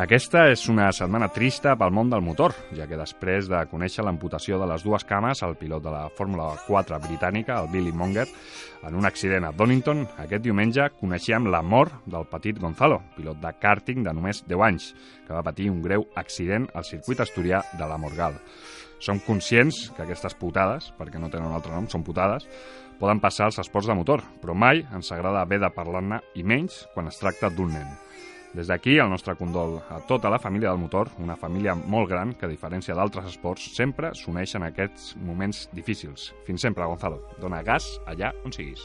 [0.00, 4.56] Aquesta és una setmana trista pel món del motor, ja que després de conèixer l'amputació
[4.56, 8.24] de les dues cames al pilot de la Fórmula 4 britànica, el Billy Monger,
[8.88, 13.52] en un accident a Donington, aquest diumenge coneixíem la mort del petit Gonzalo, pilot de
[13.60, 14.90] karting de només 10 anys,
[15.26, 18.40] que va patir un greu accident al circuit asturià de la Morgal.
[19.04, 22.48] Som conscients que aquestes putades, perquè no tenen un altre nom, són putades,
[22.96, 26.86] poden passar als esports de motor, però mai ens agrada haver de parlar-ne i menys
[26.94, 27.98] quan es tracta d'un nen.
[28.50, 32.34] Des d'aquí, el nostre condol a tota la família del motor, una família molt gran
[32.34, 36.32] que, a diferència d'altres esports, sempre s'uneix en aquests moments difícils.
[36.46, 37.22] Fins sempre, Gonzalo.
[37.38, 38.82] Dona gas allà on siguis.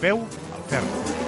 [0.00, 1.19] Peu al ferro.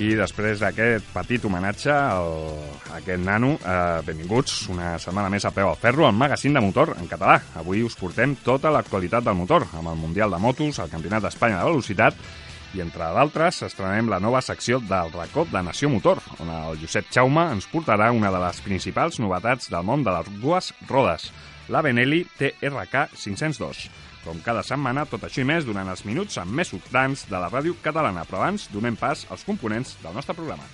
[0.00, 2.30] I després d'aquest petit homenatge al,
[2.88, 6.62] a aquest nano, eh, benvinguts una setmana més a Peu al Ferro, al magazín de
[6.64, 7.34] motor en català.
[7.60, 11.60] Avui us portem tota l'actualitat del motor, amb el Mundial de Motos, el Campionat d'Espanya
[11.60, 12.16] de Velocitat
[12.72, 17.12] i, entre d'altres, estrenem la nova secció del racó de Nació Motor, on el Josep
[17.12, 21.28] Jaume ens portarà una de les principals novetats del món de les dues rodes,
[21.68, 23.90] la Benelli TRK 502.
[24.24, 27.48] Com cada setmana, tot això i més durant els minuts amb més subtants de la
[27.48, 28.26] ràdio catalana.
[28.28, 30.68] Però abans, donem pas als components del nostre programa.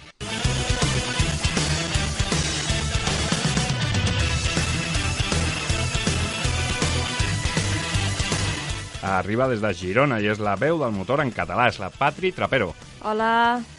[9.06, 12.34] Arriba des de Girona i és la veu del motor en català, és la Patri
[12.34, 12.72] Trapero.
[13.06, 13.75] Hola.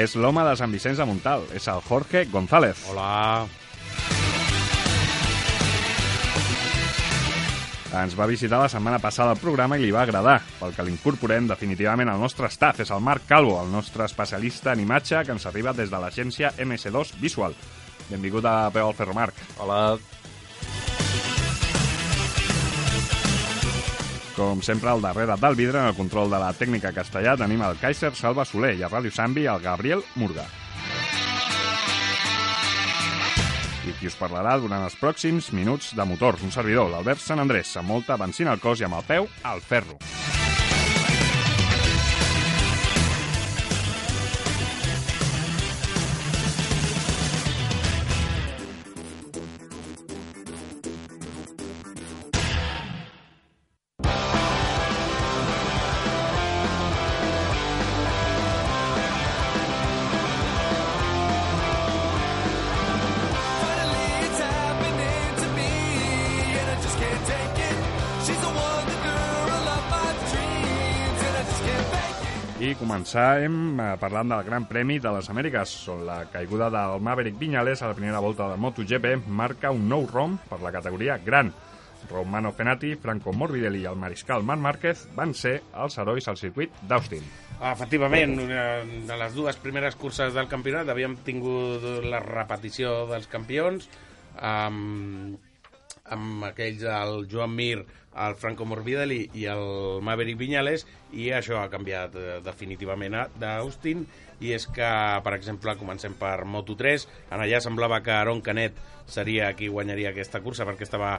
[0.00, 2.86] És l'home de Sant Vicenç de Montal, és el Jorge González.
[2.88, 3.44] Hola.
[8.00, 11.50] Ens va visitar la setmana passada al programa i li va agradar, pel que l'incorporem
[11.50, 12.80] definitivament al nostre staff.
[12.80, 16.54] És el Marc Calvo, el nostre especialista en imatge que ens arriba des de l'agència
[16.56, 17.58] MS2 Visual.
[18.08, 19.44] Benvingut a Peu al Ferro, Marc.
[19.58, 19.98] Hola.
[24.40, 27.76] Com sempre, al darrere del vidre, en el control de la tècnica castellà, tenim el
[27.76, 30.46] Kaiser Salva Soler i a Ràdio Sambi el Gabriel Murga.
[33.84, 37.74] I qui us parlarà durant els pròxims minuts de motors, un servidor, l'Albert Sant Andrés,
[37.76, 40.00] amb molta benzina al cos i amb el peu al ferro.
[72.60, 77.38] I començàvem eh, parlant del Gran Premi de les Amèriques, on la caiguda del Maverick
[77.40, 81.48] Viñales a la primera volta del MotoGP marca un nou rom per la categoria Gran.
[82.10, 86.76] Romano Fenati, Franco Morbidelli i el mariscal Marc Márquez van ser els herois al circuit
[86.84, 87.24] d'Austin.
[87.70, 88.36] Efectivament,
[89.08, 93.88] de les dues primeres curses del campionat havíem tingut la repetició dels campions
[94.36, 95.40] amb,
[96.12, 101.70] amb aquells, el Joan Mir, el Franco Morbidelli i el Maverick Viñales i això ha
[101.70, 104.04] canviat eh, definitivament d'Austin
[104.40, 104.90] i és que,
[105.22, 108.78] per exemple, comencem per Moto3 en allà semblava que Aaron Canet
[109.10, 111.18] seria qui guanyaria aquesta cursa perquè estava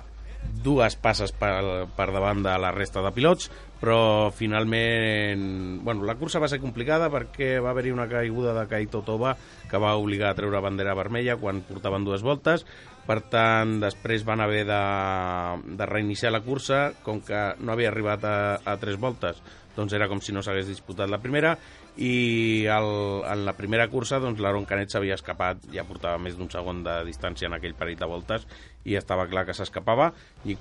[0.62, 3.50] dues passes per, per davant de la resta de pilots,
[3.82, 5.82] però finalment...
[5.82, 9.34] Bueno, la cursa va ser complicada perquè va haver-hi una caiguda de Kaito Toba
[9.70, 12.66] que va obligar a treure bandera vermella quan portaven dues voltes,
[13.08, 14.82] per tant, després van haver de,
[15.80, 19.42] de reiniciar la cursa, com que no havia arribat a, a tres voltes,
[19.76, 21.56] doncs era com si no s'hagués disputat la primera,
[21.98, 22.92] i el,
[23.28, 27.02] en la primera cursa doncs, l'Aaron Canet s'havia escapat, ja portava més d'un segon de
[27.08, 28.48] distància en aquell parell de voltes,
[28.86, 30.12] i estava clar que s'escapava,
[30.46, 30.58] i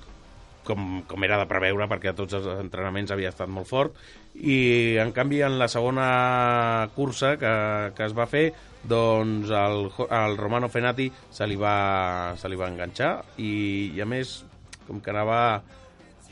[0.65, 3.97] com, com era de preveure, perquè a tots els entrenaments havia estat molt fort,
[4.37, 7.53] i en canvi en la segona cursa que,
[7.97, 8.51] que es va fer,
[8.83, 14.07] doncs el, el Romano Fenati se li va, se li va enganxar i, i a
[14.09, 14.39] més
[14.87, 15.61] com que anava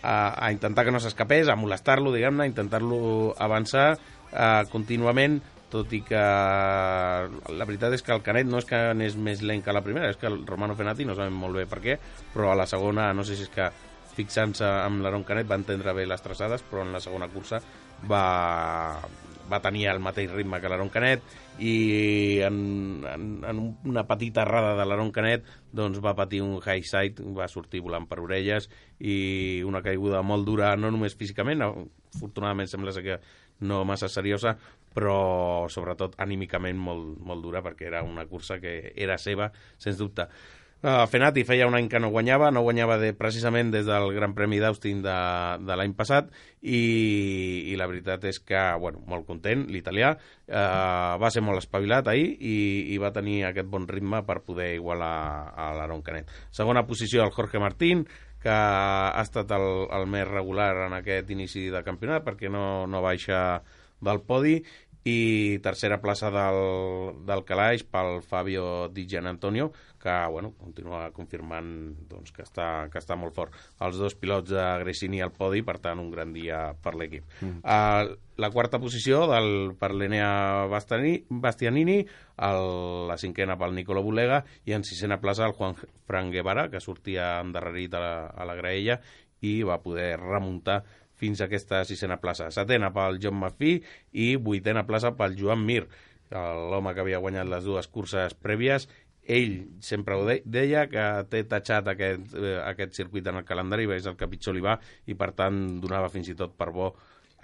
[0.02, 5.92] a, a intentar que no s'escapés, a molestar-lo, diguem-ne, a intentar-lo avançar eh, contínuament, tot
[5.94, 9.76] i que la veritat és que el Canet no és que anés més lent que
[9.76, 12.00] la primera, és que el Romano Fenati no sabem molt bé per què,
[12.34, 13.70] però a la segona no sé si és que
[14.18, 17.62] fixant-se amb l'Aaron Canet va entendre bé les traçades, però en la segona cursa
[18.10, 18.24] va,
[19.52, 21.24] va tenir el mateix ritme que l'Aaron Canet
[21.60, 22.60] i en,
[23.10, 27.50] en, en una petita errada de l'Aaron Canet doncs va patir un high side, va
[27.52, 28.70] sortir volant per orelles
[29.00, 33.20] i una caiguda molt dura, no només físicament, afortunadament sembla que
[33.60, 34.56] no massa seriosa,
[34.96, 40.30] però sobretot anímicament molt, molt dura perquè era una cursa que era seva, sens dubte.
[40.80, 44.32] Uh, Fenati feia un any que no guanyava, no guanyava de, precisament des del Gran
[44.32, 45.16] Premi d'Austin de,
[45.68, 46.30] de l'any passat
[46.62, 46.80] i,
[47.68, 52.32] i la veritat és que, bueno, molt content, l'italià, uh, va ser molt espavilat ahir
[52.40, 52.56] i,
[52.96, 56.32] i va tenir aquest bon ritme per poder igualar a l'Aaron Canet.
[56.56, 58.08] Segona posició el Jorge Martín,
[58.40, 63.04] que ha estat el, el més regular en aquest inici de campionat perquè no, no
[63.04, 63.60] baixa
[64.00, 64.62] del podi
[65.08, 66.60] i tercera plaça del,
[67.28, 71.70] del Calaix pel Fabio Di Gian Antonio, que bueno, continua confirmant
[72.10, 73.56] doncs, que, està, que està molt fort.
[73.84, 77.28] Els dos pilots de Gresini al podi, per tant, un gran dia per l'equip.
[77.42, 77.60] Mm.
[77.64, 81.98] Uh, la quarta posició del, per l'Enea Bastianini,
[82.50, 82.64] el,
[83.10, 85.76] la cinquena pel Nicolo Bulega, i en sisena plaça el Juan
[86.08, 89.02] Fran Guevara, que sortia endarrerit a la, a la graella
[89.44, 90.82] i va poder remuntar
[91.20, 92.48] fins a aquesta sisena plaça.
[92.56, 93.84] Setena pel John McPhee
[94.16, 95.84] i vuitena plaça pel Joan Mir,
[96.32, 98.88] l'home que havia guanyat les dues curses prèvies.
[99.30, 99.56] Ell
[99.86, 104.18] sempre ho deia, que té tatxat aquest, eh, aquest circuit en el calendari, és el
[104.18, 106.90] que pitjor li va, i per tant donava fins i tot per bo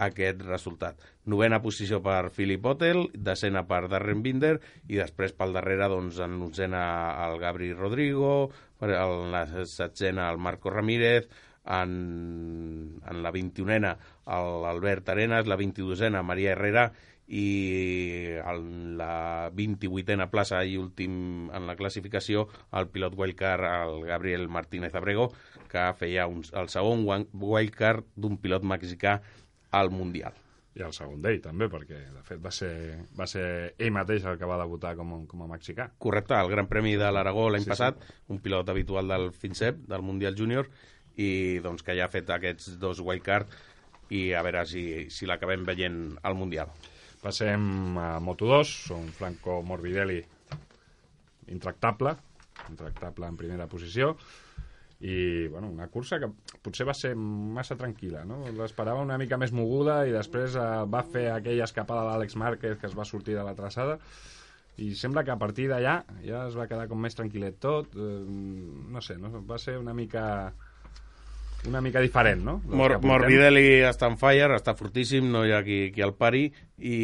[0.01, 0.99] aquest resultat.
[1.31, 4.57] Novena posició per Philip Hotel, desena per Darren Binder
[4.89, 6.83] i després pel darrere doncs, en onzena
[7.27, 11.29] el Gabri Rodrigo, en la setzena el Marco Ramírez,
[11.65, 13.95] en, en la 21ena
[14.25, 16.89] l'Albert Arenas, la 22ena Maria Herrera
[17.25, 22.45] i en la 28a plaça i últim en la classificació
[22.77, 25.31] el pilot wildcard el Gabriel Martínez Abrego
[25.71, 29.19] que feia un, el segon wildcard d'un pilot mexicà
[29.73, 30.37] al Mundial
[30.75, 32.73] i el segon d'ell també, perquè de fet va ser,
[33.15, 33.45] va ser
[33.79, 35.87] ell mateix el que va debutar com, com a mexicà.
[36.03, 38.17] Correcte, el Gran Premi de l'Aragó l'any sí, passat, sí.
[38.35, 40.67] un pilot habitual del FINCEP, del Mundial Júnior,
[41.15, 43.55] i doncs, que ja ha fet aquests dos wildcard
[44.13, 46.71] i a veure si, si l'acabem veient al Mundial.
[47.23, 50.19] Passem a Moto2, un Franco Morbidelli
[51.53, 52.13] intractable,
[52.69, 54.13] intractable en primera posició,
[55.05, 56.29] i bueno, una cursa que
[56.63, 58.37] potser va ser massa tranquil·la no?
[58.55, 62.87] l'esperava una mica més moguda i després eh, va fer aquella escapada d'Àlex Márquez que
[62.87, 63.97] es va sortir de la traçada
[64.79, 68.21] i sembla que a partir d'allà ja es va quedar com més tranquil·let tot eh,
[68.95, 69.43] no sé, no?
[69.43, 70.25] va ser una mica
[71.69, 72.55] una mica diferent, no?
[72.65, 76.45] Mor Morbidelli està en fire, està fortíssim, no hi ha qui, qui el pari,
[76.77, 76.97] i,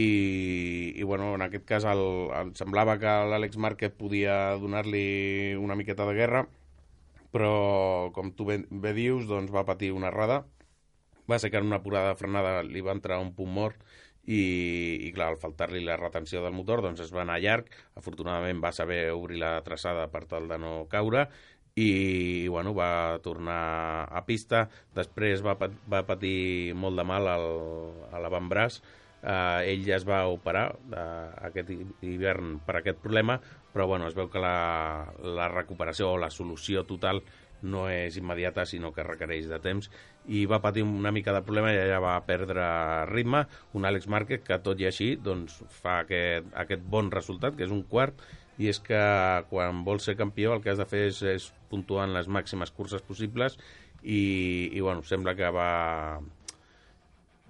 [0.96, 2.04] i bueno, en aquest cas el,
[2.40, 6.46] el semblava que l'Àlex Márquez podia donar-li una miqueta de guerra,
[7.32, 7.54] però,
[8.16, 10.44] com tu bé, bé dius, doncs va patir una errada,
[11.30, 13.86] va ser que en una apurada frenada li va entrar un punt mort,
[14.22, 18.62] i, i clar, al faltar-li la retenció del motor doncs es va anar llarg, afortunadament
[18.62, 21.26] va saber obrir la traçada per tal de no caure
[21.76, 24.66] i bueno, va tornar a pista,
[24.96, 25.56] després va,
[25.88, 27.48] va patir molt de mal al,
[28.12, 28.82] a l'avantbraç,
[29.24, 31.72] eh, ell ja es va operar eh, aquest
[32.02, 33.40] hivern per aquest problema,
[33.72, 37.24] però bueno, es veu que la, la recuperació o la solució total
[37.62, 39.90] no és immediata, sinó que requereix de temps,
[40.34, 42.66] i va patir una mica de problema i ja va perdre
[43.10, 43.46] ritme,
[43.78, 47.74] un Àlex Márquez que tot i així doncs, fa aquest, aquest bon resultat, que és
[47.74, 48.18] un quart,
[48.60, 49.00] i és que
[49.50, 52.74] quan vols ser campió el que has de fer és, és puntuar en les màximes
[52.76, 53.58] curses possibles
[54.02, 56.20] i, i bueno, sembla que va,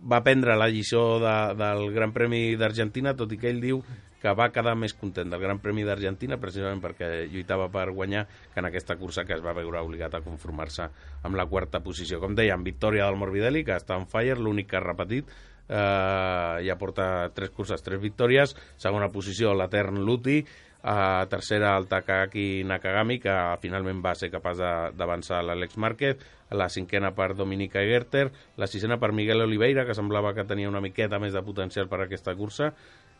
[0.03, 3.83] va prendre la lliçó de, del Gran Premi d'Argentina, tot i que ell diu
[4.21, 8.61] que va quedar més content del Gran Premi d'Argentina precisament perquè lluitava per guanyar que
[8.61, 10.85] en aquesta cursa que es va veure obligat a conformar-se
[11.25, 12.19] amb la quarta posició.
[12.21, 15.31] Com dèiem, victòria del Morbidelli, que està en fire, l'únic que ha repetit,
[15.67, 20.43] eh, ja porta tres curses, tres victòries, segona posició l'Etern Luti,
[20.83, 24.61] a tercera el Takaki Nakagami, que finalment va ser capaç
[24.97, 30.33] d'avançar l'Àlex Márquez, la cinquena per Dominica Gerter, la sisena per Miguel Oliveira, que semblava
[30.33, 32.71] que tenia una miqueta més de potencial per aquesta cursa,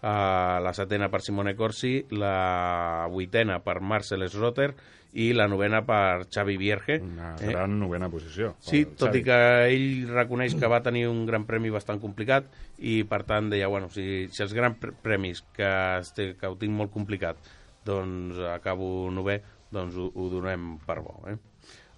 [0.01, 4.74] uh, la setena per Simone Corsi, la vuitena per Marcel Schrotter
[5.13, 7.00] i la novena per Xavi Vierge.
[7.03, 7.51] Una eh?
[7.51, 8.53] gran novena posició.
[8.63, 9.20] Sí, tot Xavi.
[9.20, 12.48] i que ell reconeix que va tenir un gran premi bastant complicat
[12.80, 16.75] i per tant deia, bueno, si, si els grans premis que, este, que ho tinc
[16.77, 17.39] molt complicat
[17.86, 19.39] doncs acabo novè,
[19.74, 21.18] doncs ho, ho donem per bo.
[21.27, 21.38] Eh?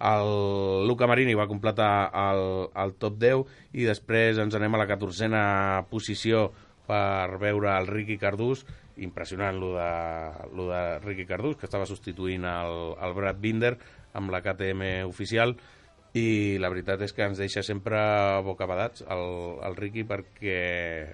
[0.04, 2.44] El Luca Marini va completar el,
[2.82, 3.44] el top 10
[3.78, 6.48] i després ens anem a la 14a posició
[6.88, 8.64] per veure el Ricky Cardús,
[9.02, 9.90] impressionant lo de,
[10.54, 13.76] lo de Ricky Cardús, que estava substituint el, el Brad Binder
[14.14, 15.56] amb la KTM oficial,
[16.14, 17.98] i la veritat és que ens deixa sempre
[18.46, 19.24] bocabadats el,
[19.66, 20.58] el Ricky perquè,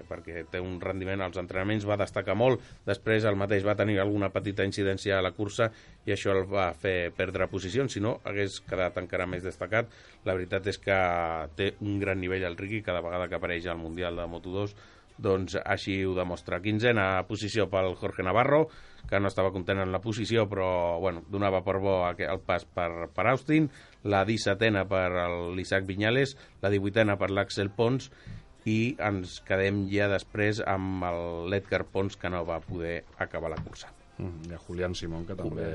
[0.05, 4.29] perquè té un rendiment als entrenaments, va destacar molt, després el mateix va tenir alguna
[4.29, 5.71] petita incidència a la cursa
[6.05, 9.89] i això el va fer perdre posicions, si no hagués quedat encara més destacat.
[10.25, 11.01] La veritat és que
[11.57, 14.77] té un gran nivell el Ricky, cada vegada que apareix al Mundial de Moto2
[15.21, 16.59] doncs així ho demostra.
[16.63, 18.65] Quinzena posició pel Jorge Navarro,
[19.09, 23.07] que no estava content en la posició, però bueno, donava per bo el pas per,
[23.13, 23.69] per Austin,
[24.03, 25.07] la 17a per
[25.55, 28.11] l'Isaac Viñales, la 18a per l'Axel Pons,
[28.69, 31.07] i ens quedem ja després amb
[31.49, 33.89] l'Edgar Pons, que no va poder acabar la cursa.
[34.21, 35.65] Mm, I a Julián Simón, que també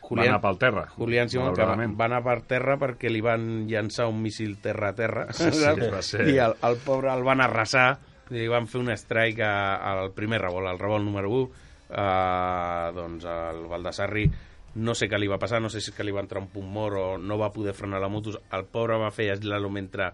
[0.00, 0.86] Julián, va anar pel terra.
[0.94, 5.26] Julián Simón, que va, va anar per terra perquè li van llançar un míssil terra-terra.
[5.36, 6.24] Sí, sí, va ser...
[6.32, 7.88] I el, el pobre el van arrasar
[8.32, 13.64] i van fer un strike al primer revolt, al revolt número 1, eh, doncs el
[13.70, 14.28] Baldassarri
[14.74, 16.66] no sé què li va passar, no sé si que li va entrar un punt
[16.66, 20.10] mort o no va poder frenar la moto, el pobre va fer aislar-lo mentre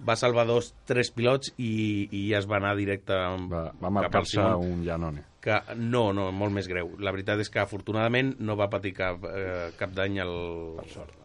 [0.00, 3.16] va salvar dos, tres pilots i, i ja es va anar directe
[3.52, 6.90] va, va marcar-se un Janone que no, no, molt més greu.
[7.00, 10.34] La veritat és que afortunadament no va patir cap, eh, cap dany al,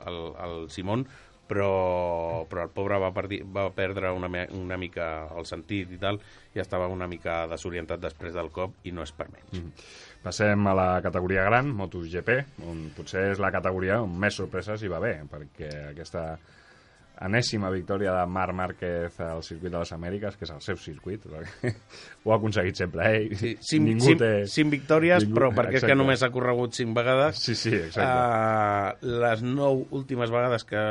[0.07, 1.03] al, al Simón
[1.47, 6.19] però, però el pobre va, perdi, va perdre una, una mica el sentit i tal,
[6.55, 9.55] i estava una mica desorientat després del cop i no és per menys.
[9.59, 9.87] Mm.
[10.25, 12.31] Passem a la categoria gran, MotoGP,
[12.65, 16.31] on potser és la categoria on més sorpreses hi va haver, perquè aquesta
[17.23, 21.23] enèsima victòria de Marc Márquez al circuit de les Amèriques, que és el seu circuit,
[22.23, 23.35] ho ha aconseguit sempre ell.
[23.39, 24.31] Sí, cinc, ningú cinc, té...
[24.51, 25.37] cinc victòries, ningú...
[25.37, 25.91] però perquè exacte.
[25.91, 27.39] és que només ha corregut cinc vegades.
[27.41, 29.05] Sí, sí, exacte.
[29.05, 30.83] Uh, les nou últimes vegades que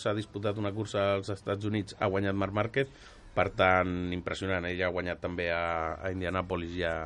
[0.00, 2.90] s'ha disputat una cursa als Estats Units ha guanyat Marc Márquez,
[3.38, 4.66] per tant, impressionant.
[4.66, 6.96] Ell ha guanyat també a, a Indianapolis i a,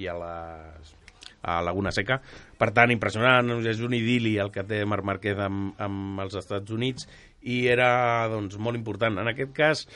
[0.00, 0.96] i a les
[1.42, 2.20] a Laguna Seca.
[2.60, 6.74] Per tant, impressionant, és un idili el que té Marc Márquez amb, amb els Estats
[6.76, 7.08] Units
[7.42, 9.18] i era doncs, molt important.
[9.20, 9.86] En aquest cas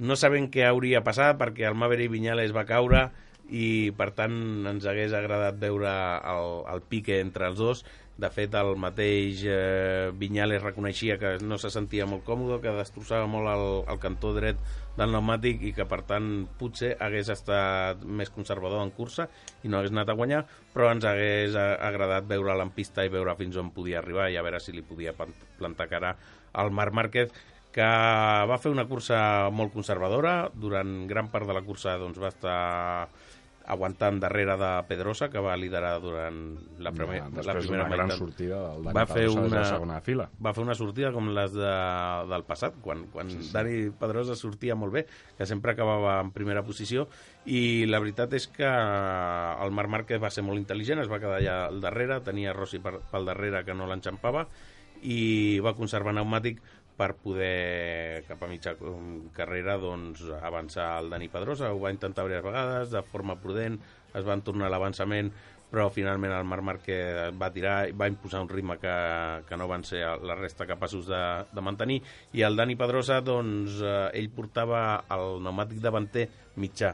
[0.00, 3.08] no sabem què hauria passat perquè el Maverick Viñales va caure
[3.50, 4.36] i per tant
[4.70, 5.90] ens hagués agradat veure
[6.32, 7.82] el, el pique entre els dos
[8.20, 13.26] de fet el mateix eh, Viñales reconeixia que no se sentia molt còmode que destrossava
[13.30, 14.60] molt el, el cantó dret
[14.98, 16.28] del pneumàtic i que per tant
[16.60, 19.28] potser hagués estat més conservador en cursa
[19.64, 20.42] i no hagués anat a guanyar
[20.74, 24.44] però ens hagués agradat veure en pista i veure fins on podia arribar i a
[24.44, 26.14] veure si li podia plantar cara
[26.52, 27.32] al Marc Márquez
[27.70, 27.86] que
[28.50, 32.56] va fer una cursa molt conservadora, durant gran part de la cursa doncs, va estar
[33.70, 36.38] aguantant darrere de Pedrosa, que va liderar durant
[36.82, 39.68] la, primer, ja, la primera una gran sortida del Dani va fer Pedrosa una, de
[39.68, 40.26] segona fila.
[40.42, 41.74] Va fer una sortida com les de,
[42.32, 43.52] del passat, quan, quan sí, sí.
[43.54, 45.04] Dani Pedrosa sortia molt bé,
[45.38, 47.06] que sempre acabava en primera posició,
[47.46, 51.38] i la veritat és que el Marc Márquez va ser molt intel·ligent, es va quedar
[51.38, 54.48] allà al darrere, tenia Rossi per, pel darrere que no l'enxampava,
[55.02, 56.60] i va conservar pneumàtic
[57.00, 58.74] per poder, cap a mitja
[59.32, 61.70] carrera, doncs, avançar el Dani Pedrosa.
[61.72, 63.78] Ho va intentar diverses vegades, de forma prudent,
[64.12, 65.30] es van tornar a l'avançament,
[65.70, 68.94] però finalment el Marc Márquez va tirar i va imposar un ritme que,
[69.48, 71.20] que no van ser la resta capaços de,
[71.54, 72.00] de mantenir.
[72.36, 74.82] I el Dani Pedrosa, doncs, eh, ell portava
[75.16, 76.26] el pneumàtic davanter
[76.60, 76.92] mitjà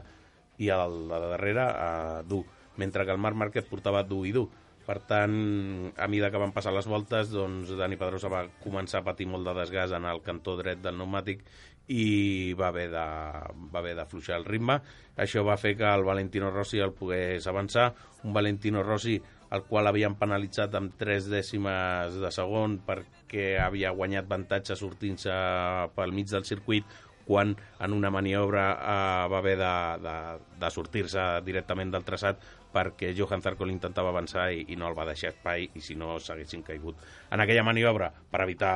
[0.61, 2.45] i el de darrere eh, dur,
[2.77, 4.47] mentre que el Marc Márquez portava dur i dur
[4.87, 5.33] per tant,
[5.99, 9.43] a mida que van passar les voltes, doncs Dani Pedrosa va començar a patir molt
[9.49, 11.43] de desgast en el cantó dret del pneumàtic
[11.91, 13.03] i va haver de,
[13.73, 14.79] va haver d'afluixar el ritme.
[15.19, 17.89] Això va fer que el Valentino Rossi el pogués avançar,
[18.23, 19.19] un Valentino Rossi
[19.51, 25.35] el qual havien penalitzat amb tres dècimes de segon perquè havia guanyat avantatge sortint-se
[25.95, 27.53] pel mig del circuit quan
[27.83, 30.15] en una maniobra eh, va haver de, de,
[30.61, 32.39] de sortir-se directament del traçat
[32.77, 36.17] perquè Johan Zarco l'intentava avançar i, i no el va deixar espai i si no
[36.21, 36.99] s'haguessin caigut.
[37.33, 38.75] En aquella maniobra, per evitar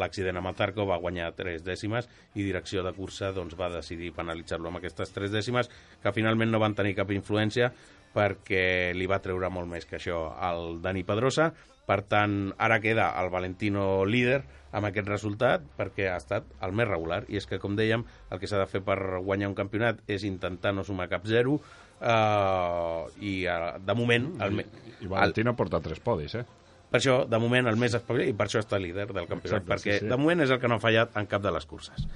[0.00, 4.14] l'accident amb el Zarco, va guanyar tres dècimes i direcció de cursa doncs, va decidir
[4.16, 5.70] penalitzar-lo amb aquestes tres dècimes
[6.02, 7.72] que finalment no van tenir cap influència
[8.12, 11.52] perquè li va treure molt més que això al Dani Pedrosa.
[11.86, 16.88] Per tant, ara queda el Valentino líder amb aquest resultat perquè ha estat el més
[16.88, 17.24] regular.
[17.28, 20.24] I és que, com dèiem, el que s'ha de fer per guanyar un campionat és
[20.28, 21.60] intentar no sumar cap zero,
[22.02, 24.24] Uh, i uh, de moment...
[24.42, 24.64] El, I,
[25.04, 26.42] i Valentino el, porta tres podis, eh?
[26.90, 29.70] Per això, de moment, el més espavilat, i per això està líder del campionat, Exacte,
[29.70, 30.08] perquè sí, sí.
[30.10, 32.08] de moment és el que no ha fallat en cap de les curses.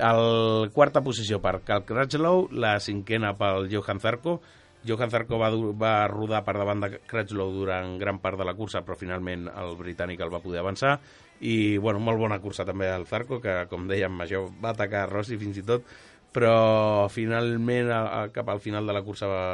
[0.00, 4.40] El quarta posició per Cal Crutchlow, la cinquena pel Johan Zarco.
[4.86, 8.84] Johan Zarco va, va rodar per davant de Crutchlow durant gran part de la cursa,
[8.84, 10.98] però finalment el britànic el va poder avançar.
[11.40, 15.40] I, bueno, molt bona cursa també el Zarco, que, com dèiem, això va atacar Rossi
[15.40, 15.88] fins i tot,
[16.34, 19.44] però finalment a, a, cap al final de la cursa va,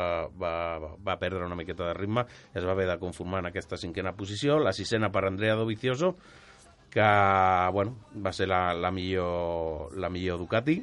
[0.40, 0.52] va,
[1.06, 2.24] va perdre una miqueta de ritme.
[2.54, 4.56] Es va haver de conformar en aquesta cinquena posició.
[4.58, 6.14] La sisena per Andrea Dovizioso
[6.90, 7.00] que
[7.72, 10.80] bueno, va ser la, la, millor, la millor Ducati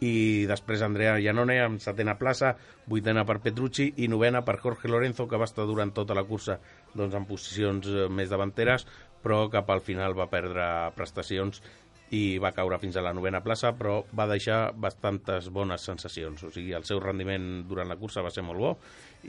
[0.00, 2.54] i després Andrea Iannone amb setena plaça,
[2.88, 6.58] vuitena per Petrucci i novena per Jorge Lorenzo, que va estar durant tota la cursa
[6.94, 8.86] doncs, en posicions eh, més davanteres,
[9.20, 10.64] però cap al final va perdre
[10.96, 11.60] prestacions
[12.16, 16.42] i va caure fins a la novena plaça, però va deixar bastantes bones sensacions.
[16.42, 18.72] O sigui, el seu rendiment durant la cursa va ser molt bo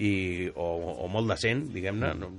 [0.01, 0.71] i, o,
[1.05, 2.15] o molt decent, diguem-ne.
[2.17, 2.31] No,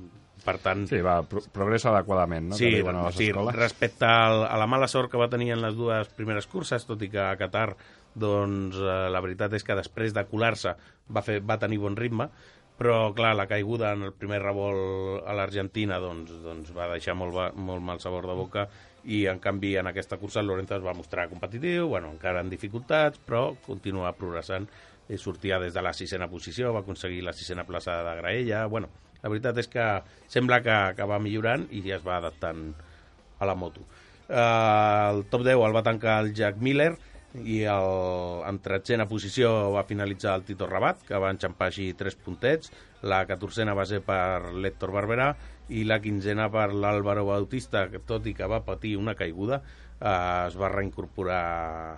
[0.45, 0.85] per tant...
[0.91, 2.59] Sí, va, pro progressa adequadament, no?
[2.59, 6.11] Sí, a sí respecte al, a la mala sort que va tenir en les dues
[6.17, 7.73] primeres curses, tot i que a Qatar
[8.15, 10.75] doncs eh, la veritat és que després de colar-se
[11.13, 12.29] va, fer, va tenir bon ritme,
[12.79, 17.55] però clar, la caiguda en el primer revolt a l'Argentina doncs, doncs va deixar molt,
[17.57, 18.67] molt mal sabor de boca
[19.05, 22.51] i en canvi en aquesta cursa el Lorenzo es va mostrar competitiu, bueno, encara en
[22.51, 24.69] dificultats, però continua progressant
[25.11, 28.89] i sortia des de la sisena posició, va aconseguir la sisena plaça de Graella, bueno,
[29.23, 29.87] la veritat és que
[30.31, 32.73] sembla que, que va millorant i ja es va adaptant
[33.39, 33.87] a la moto.
[34.29, 36.93] Uh, el top 10 el va tancar el Jack Miller,
[37.41, 42.17] i el, en tretzena posició va finalitzar el Tito Rabat, que va enxampar així tres
[42.17, 42.73] puntets,
[43.09, 45.33] la catorzena va ser per l'Héctor Barberà
[45.73, 49.63] i la quinzena per l'Àlvaro Bautista, que tot i que va patir una caiguda,
[49.99, 51.43] eh, es va reincorporar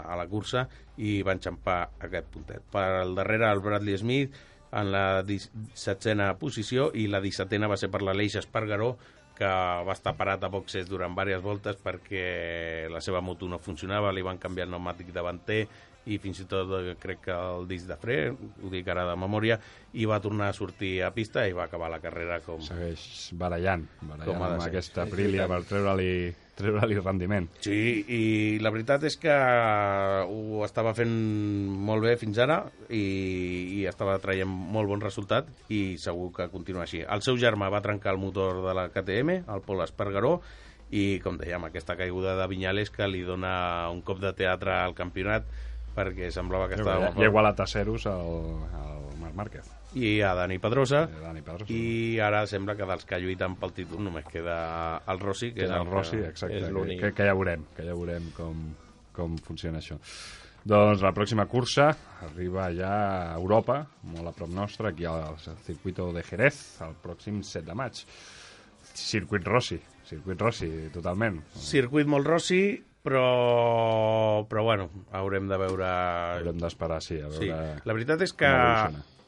[0.07, 2.63] a la cursa i va enxampar aquest puntet.
[2.71, 4.43] Per al darrere el Bradley Smith
[4.75, 8.95] en la 17a posició i la 17a va ser per l'Aleix Espargaró,
[9.35, 9.49] que
[9.87, 14.23] va estar parat a boxes durant diverses voltes perquè la seva moto no funcionava, li
[14.23, 15.65] van canviar el pneumàtic davanter
[16.07, 19.17] i fins i tot eh, crec que el disc de fre, ho dic ara de
[19.17, 19.59] memòria,
[19.97, 22.61] i va tornar a sortir a pista i va acabar la carrera com...
[22.63, 26.15] Segueix barallant, barallant com amb aquesta Aprilia per treure-li
[26.59, 27.49] treure-li rendiment.
[27.65, 28.23] Sí, i
[28.63, 31.15] la veritat és que ho estava fent
[31.89, 33.05] molt bé fins ara i,
[33.81, 37.03] i estava traient molt bon resultat i segur que continua així.
[37.03, 40.39] El seu germà va trencar el motor de la KTM, el Pol Espargaró,
[40.95, 44.95] i com dèiem, aquesta caiguda de Vinyales que li dona un cop de teatre al
[44.95, 45.49] campionat
[45.95, 47.15] perquè semblava que estava...
[47.17, 48.37] Ja igualat a ceros el,
[48.83, 49.71] el Marc Márquez.
[49.95, 51.05] I a Dani Pedrosa.
[51.07, 51.73] I, Dani Pedrosa.
[51.73, 54.57] I ara sembla que dels que lluiten pel títol només queda
[55.11, 57.67] el Rossi, que, que és el, el Rossi, exacte, és que, que, que ja veurem,
[57.77, 58.65] que ja veurem com,
[59.15, 60.01] com funciona això.
[60.65, 61.91] Doncs la pròxima cursa
[62.25, 62.95] arriba ja
[63.35, 67.77] a Europa, molt a prop nostre, aquí al circuit de Jerez, el pròxim 7 de
[67.77, 68.01] maig.
[68.95, 69.77] Circuit Rossi,
[70.09, 71.43] circuit Rossi, totalment.
[71.61, 72.63] Circuit molt Rossi,
[73.05, 75.89] però, però bueno, haurem de veure...
[76.39, 77.43] Haurem d'esperar, sí, a veure...
[77.45, 77.85] Sí.
[77.85, 78.53] La veritat és que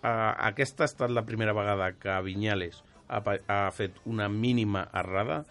[0.07, 5.45] aquesta ha estat la primera vegada que Vinyales ha, ha fet una mínima errada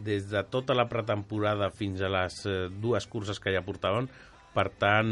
[0.00, 4.08] des de tota la pretemporada fins a les uh, dues curses que ja portaven.
[4.54, 5.10] Per tant,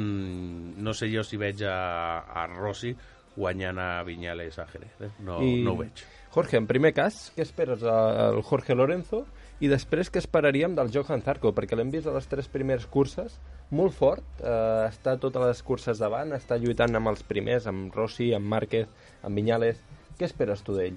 [0.82, 1.78] no sé jo si veig a,
[2.26, 2.94] a Rossi
[3.36, 4.94] guanyant a Vinyales a Jerez.
[5.00, 5.10] Eh?
[5.22, 5.60] No, I...
[5.62, 6.02] no ho veig.
[6.34, 9.24] Jorge, en primer cas, què esperes al Jorge Lorenzo?
[9.64, 11.54] I després, què esperaríem del Johan Zarco?
[11.54, 13.38] Perquè l'hem vist a les tres primeres curses,
[13.70, 17.94] molt fort, eh, està a totes les curses davant, està lluitant amb els primers, amb
[17.94, 18.88] Rossi, amb Márquez,
[19.22, 19.80] amb Viñales.
[20.18, 20.96] Què esperes tu d'ell?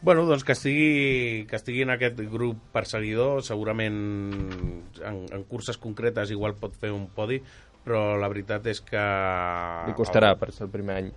[0.00, 3.96] Bueno, doncs que estigui, que estigui en aquest grup perseguidor, segurament
[5.02, 7.40] en, en curses concretes igual pot fer un podi,
[7.82, 9.02] però la veritat és que...
[9.90, 10.38] Li costarà el...
[10.38, 11.10] per ser el primer any.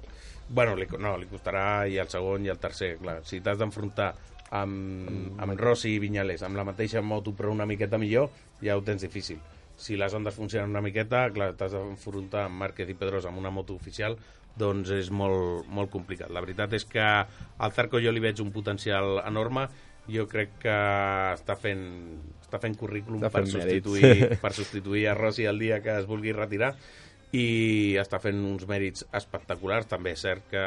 [0.49, 3.19] Bueno, li, no, li costarà i el segon i el tercer, clar.
[3.27, 4.15] Si t'has d'enfrontar
[4.57, 8.31] amb, amb Rossi i Vinyales, amb la mateixa moto però una miqueta millor,
[8.65, 9.37] ja ho tens difícil.
[9.81, 13.51] Si les ondes funcionen una miqueta, clar, t'has d'enfrontar amb Márquez i Pedrosa amb una
[13.53, 14.17] moto oficial,
[14.59, 16.29] doncs és molt, molt complicat.
[16.33, 19.67] La veritat és que al Zarco jo li veig un potencial enorme,
[20.11, 20.77] jo crec que
[21.35, 21.83] està fent,
[22.41, 26.09] està fent currículum està fent per, substituir, per substituir a Rossi el dia que es
[26.09, 26.73] vulgui retirar
[27.31, 29.87] i està fent uns mèrits espectaculars.
[29.91, 30.65] També és cert que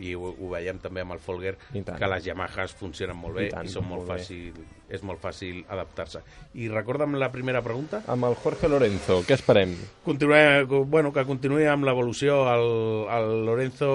[0.00, 3.52] i ho, ho veiem també amb el Folger que les Yamahas funcionen molt bé i,
[3.52, 4.60] tant, i són molt, molt fàcil,
[4.92, 6.22] és molt fàcil adaptar-se.
[6.60, 8.02] I recorda'm la primera pregunta.
[8.12, 9.74] Amb el Jorge Lorenzo, què esperem?
[10.04, 12.42] Continuem, bueno, que continuï amb l'evolució.
[12.52, 12.66] El,
[13.12, 13.90] el Lorenzo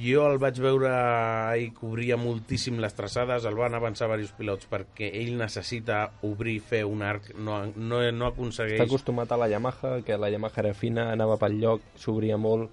[0.00, 0.92] jo el vaig veure
[1.60, 3.46] i cobria moltíssim les traçades.
[3.46, 7.32] El van avançar diversos pilots perquè ell necessita obrir, fer un arc.
[7.38, 11.38] No, no, no aconsegueix està acostumat a la Yamaha, que la Yamaha era fina anava
[11.40, 12.70] pel lloc, s'obria molt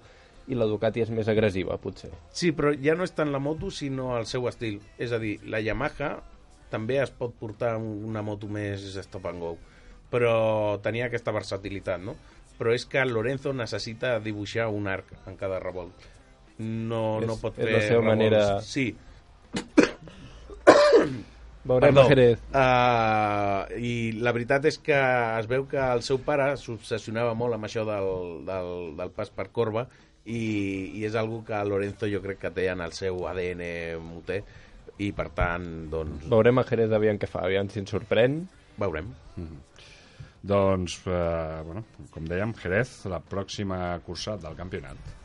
[0.48, 2.10] i la Ducati és més agressiva, potser.
[2.32, 4.80] Sí, però ja no és tant la moto, sinó el seu estil.
[4.98, 6.14] És a dir, la Yamaha
[6.72, 9.54] també es pot portar una moto més stop and go,
[10.12, 12.16] però tenia aquesta versatilitat, no?
[12.58, 16.08] Però és que Lorenzo necessita dibuixar un arc en cada revolt.
[16.58, 18.10] No, és, no pot fer és la seva revolts.
[18.10, 18.60] manera...
[18.66, 18.90] Sí.
[21.68, 22.08] Veurem Perdó.
[22.08, 22.40] Jerez.
[22.48, 27.68] Uh, I la veritat és que es veu que el seu pare s'obsessionava molt amb
[27.68, 28.08] això del,
[28.48, 29.84] del, del pas per corba
[30.28, 30.42] i,
[31.00, 33.64] i és algo que Lorenzo jo crec que té en el seu ADN
[34.04, 34.42] muter
[34.98, 36.26] i per tant doncs...
[36.28, 38.42] Veurem a Jerez aviam què fa, aviam si ens sorprèn
[38.78, 39.12] veurem.
[40.48, 45.16] Doncs, eh, bueno, com dèiem, Jerez, la pròxima cursa del campionat.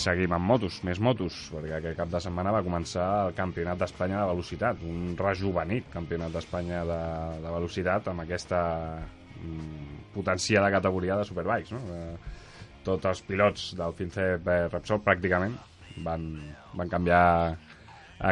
[0.00, 4.22] Seguim amb motos, més motos, perquè aquest cap de setmana va començar el Campionat d'Espanya
[4.22, 7.00] de Velocitat, un rejuvenit Campionat d'Espanya de,
[7.44, 8.60] de Velocitat amb aquesta
[9.40, 11.74] mm, potenciada categoria de Superbikes.
[11.76, 11.82] No?
[11.96, 12.38] Eh,
[12.86, 15.56] tots els pilots del FinCEP eh, Repsol pràcticament
[16.06, 16.26] van,
[16.78, 17.24] van canviar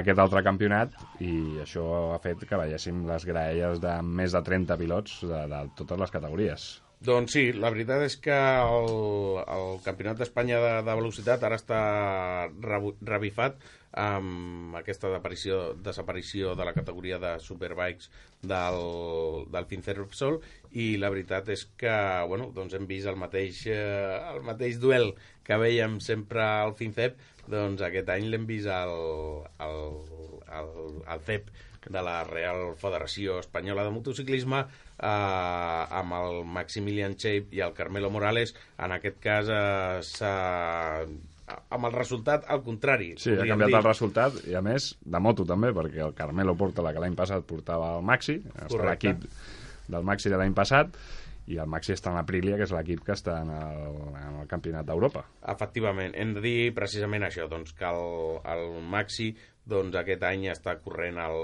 [0.01, 0.93] aquest altre campionat
[1.25, 5.65] i això ha fet que veiéssim les graelles de més de 30 pilots de, de
[5.81, 6.69] totes les categories.
[6.99, 8.89] Doncs sí, la veritat és que el,
[9.55, 11.83] el Campionat d'Espanya de, de Velocitat ara està
[12.59, 13.61] revifat
[14.03, 18.11] amb aquesta desaparició, desaparició de la categoria de Superbikes
[18.43, 18.81] del,
[19.55, 20.41] del Fincer Repsol
[20.75, 21.95] i la veritat és que
[22.27, 25.13] bueno, doncs hem vist el mateix, eh, el mateix duel
[25.47, 29.81] que veiem sempre al FinCEP doncs aquest any l'hem vist al, al,
[30.51, 30.75] al,
[31.07, 31.55] al CEP
[31.87, 38.11] de la Real Federació Espanyola de Motociclisme eh, amb el Maximilian Shape i el Carmelo
[38.11, 40.35] Morales en aquest cas eh, s'ha
[41.73, 43.79] amb el resultat al contrari Sí, ha canviat dir.
[43.79, 47.17] el resultat i a més de moto també, perquè el Carmelo porta la que l'any
[47.17, 48.37] passat portava el Maxi,
[48.67, 49.25] està l'equip
[49.89, 50.93] del Maxi de l'any passat
[51.49, 54.49] i el Maxi està en l'Aprilia, que és l'equip que està en el, en el
[54.51, 55.23] Campionat d'Europa.
[55.49, 59.31] Efectivament, hem de dir precisament això, doncs, que el, el Maxi
[59.69, 61.39] doncs, aquest any està corrent el,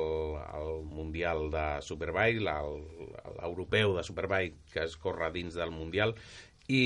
[0.61, 6.17] el Mundial de Superbike, l'europeu de Superbike, que es corre dins del Mundial,
[6.69, 6.85] i,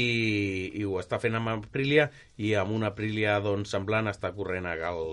[0.74, 5.04] i ho està fent amb Aprilia, i amb una Aprilia doncs, semblant està corrent el,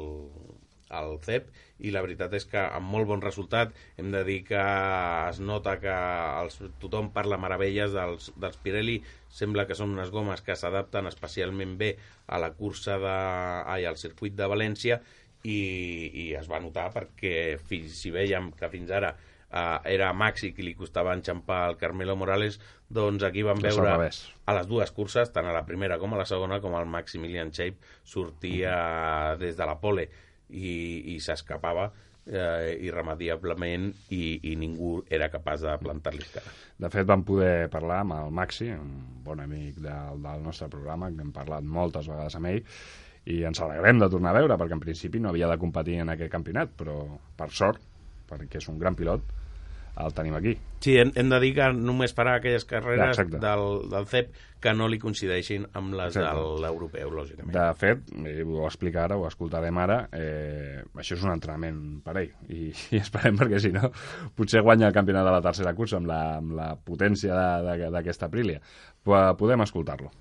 [0.99, 1.51] el CEP,
[1.85, 3.73] i la veritat és que amb molt bon resultat.
[3.99, 4.61] Hem de dir que
[5.29, 5.93] es nota que
[6.41, 9.01] els, tothom parla meravelles dels, dels Pirelli.
[9.35, 13.15] Sembla que són unes gomes que s'adapten especialment bé a la cursa de,
[13.75, 15.01] ai, al circuit de València
[15.45, 15.59] i,
[16.25, 20.65] i es va notar perquè fins, si veiem que fins ara uh, era Maxi qui
[20.65, 24.91] li costava enxampar el Carmelo Morales doncs aquí vam És al veure a les dues
[24.93, 28.75] curses, tant a la primera com a la segona, com el Maximilian Shape sortia
[29.41, 30.09] des de la pole
[30.49, 31.89] i, i s'escapava
[32.25, 36.53] eh, irremediablement i, i ningú era capaç de plantar-li cara.
[36.81, 41.11] De fet, vam poder parlar amb el Maxi, un bon amic del, del nostre programa,
[41.13, 42.63] que hem parlat moltes vegades amb ell,
[43.25, 46.09] i ens alegrem de tornar a veure, perquè en principi no havia de competir en
[46.13, 46.99] aquest campionat, però
[47.37, 47.81] per sort,
[48.29, 49.21] perquè és un gran pilot,
[49.95, 50.51] el tenim aquí.
[50.83, 53.39] Sí, hem, hem de dir que només farà aquelles carreres Exacte.
[53.39, 56.35] del, del CEP que no li coincideixin amb les Exacte.
[56.35, 57.53] de l'europeu, lògicament.
[57.55, 58.11] De fet,
[58.43, 62.99] ho explica ara, ho escoltarem ara, eh, això és un entrenament per ell, i, i
[62.99, 63.87] esperem perquè si no,
[64.35, 68.59] potser guanya el campionat de la tercera cursa amb la, amb la potència d'aquesta Aprilia.
[69.01, 70.11] Po- Podem escoltar-lo.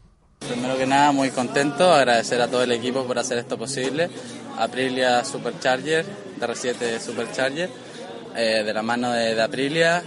[0.49, 4.11] Primero que nada, muy contento, agradecer a todo el equipo por hacer esto posible.
[4.59, 6.05] Aprilia Supercharger,
[6.39, 7.71] DR7 Supercharger,
[8.37, 10.03] eh, de la mano de, Aprilia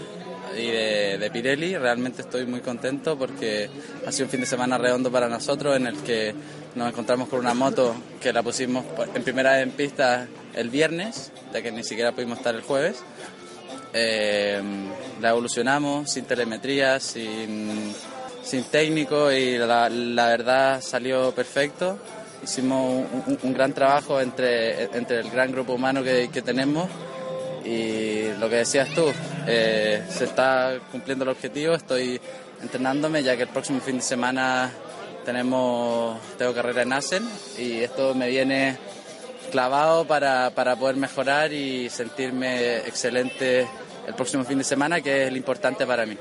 [0.56, 1.76] y de, Pirelli.
[1.76, 3.68] Realmente estoy muy contento porque
[4.06, 6.36] ha sido un fin de semana redondo para nosotros en el que
[6.76, 11.32] nos encontramos con una moto que la pusimos en primera vez en pista el viernes,
[11.52, 12.98] ya que ni siquiera pudimos estar el jueves.
[13.92, 14.62] Eh,
[15.20, 17.96] la evolucionamos sin telemetría, sin,
[18.48, 22.00] sin técnico y la, verdad salió perfecto.
[22.42, 23.06] Hicimos
[23.44, 26.88] un, gran trabajo entre, entre el gran grupo humano que, que tenemos
[27.66, 29.12] y lo que decías tú,
[29.46, 32.22] eh, se está cumpliendo el objetivo, estoy
[32.62, 34.72] entrenándome ya que el próximo fin de semana
[35.26, 38.78] tenemos, tengo carrera en Asen y esto me viene
[39.52, 43.68] clavado para, para poder mejorar y sentirme excelente
[44.08, 46.18] el próximo fin de semana, que es lo importante para mí.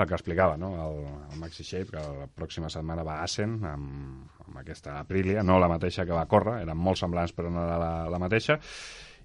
[0.00, 1.00] El que explicava, no?, el,
[1.32, 5.58] el Maxi Shape, que la pròxima setmana va a Assen amb, amb aquesta Aprilia, no
[5.60, 8.56] la mateixa que va córrer, eren molt semblants però no era la, la mateixa,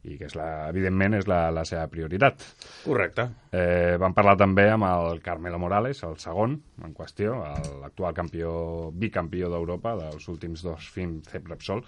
[0.05, 2.43] i que és la, evidentment és la, la seva prioritat.
[2.83, 3.25] Correcte.
[3.55, 7.37] Eh, vam parlar també amb el Carmelo Morales, el segon en qüestió,
[7.81, 8.51] l'actual campió,
[8.93, 11.83] bicampió d'Europa dels últims dos FIM CEP Repsol.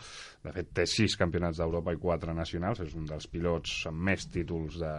[0.45, 2.81] De fet, té sis campionats d'Europa i quatre nacionals.
[2.85, 4.93] És un dels pilots amb més títols de,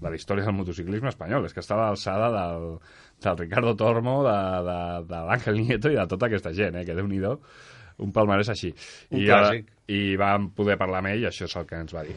[0.00, 1.48] de la història del motociclisme espanyol.
[1.48, 2.68] És que està a l'alçada del,
[3.24, 4.38] del Ricardo Tormo, de,
[4.68, 6.84] de, de l'Àngel Nieto i de tota aquesta gent, eh?
[6.86, 7.22] que déu nhi
[7.98, 8.72] un palmarès així.
[9.10, 9.68] Un I, clàssic.
[9.88, 12.16] I vam poder parlar amb ell i això és el que ens va dir.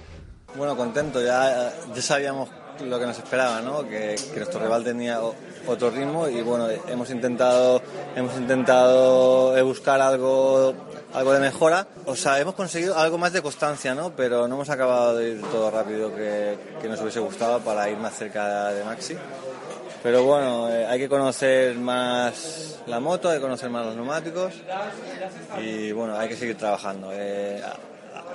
[0.55, 2.49] Bueno, contento, ya, ya sabíamos
[2.85, 3.83] lo que nos esperaba, ¿no?
[3.87, 5.35] Que, que nuestro rival tenía o-
[5.67, 7.81] otro ritmo y bueno, hemos intentado,
[8.15, 10.73] hemos intentado eh, buscar algo,
[11.13, 11.87] algo de mejora.
[12.05, 14.11] O sea, hemos conseguido algo más de constancia, ¿no?
[14.15, 17.97] Pero no hemos acabado de ir todo rápido que, que nos hubiese gustado para ir
[17.97, 19.15] más cerca de Maxi.
[20.03, 24.53] Pero bueno, eh, hay que conocer más la moto, hay que conocer más los neumáticos
[25.61, 27.09] y bueno, hay que seguir trabajando.
[27.13, 27.61] Eh,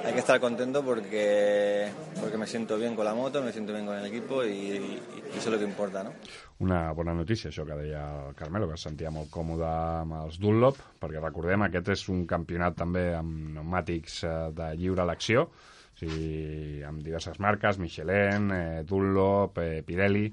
[0.04, 1.88] hay que estar contento porque,
[2.20, 5.02] porque me siento bien con la moto, me siento bien con el equipo y, y-
[5.30, 6.12] eso es lo que importa, ¿no?
[6.58, 10.36] Una bona notícia, això que deia el Carmelo, que es sentia molt còmode amb els
[10.42, 15.96] Dunlop, perquè recordem, aquest és un campionat també amb pneumàtics eh, de lliure elecció, o
[16.02, 20.26] sigui, amb diverses marques, Michelin, eh, Dunlop, eh, Pirelli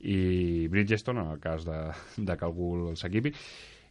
[0.00, 1.82] i Bridgestone, en el cas de,
[2.16, 3.34] de que algú s'equipi,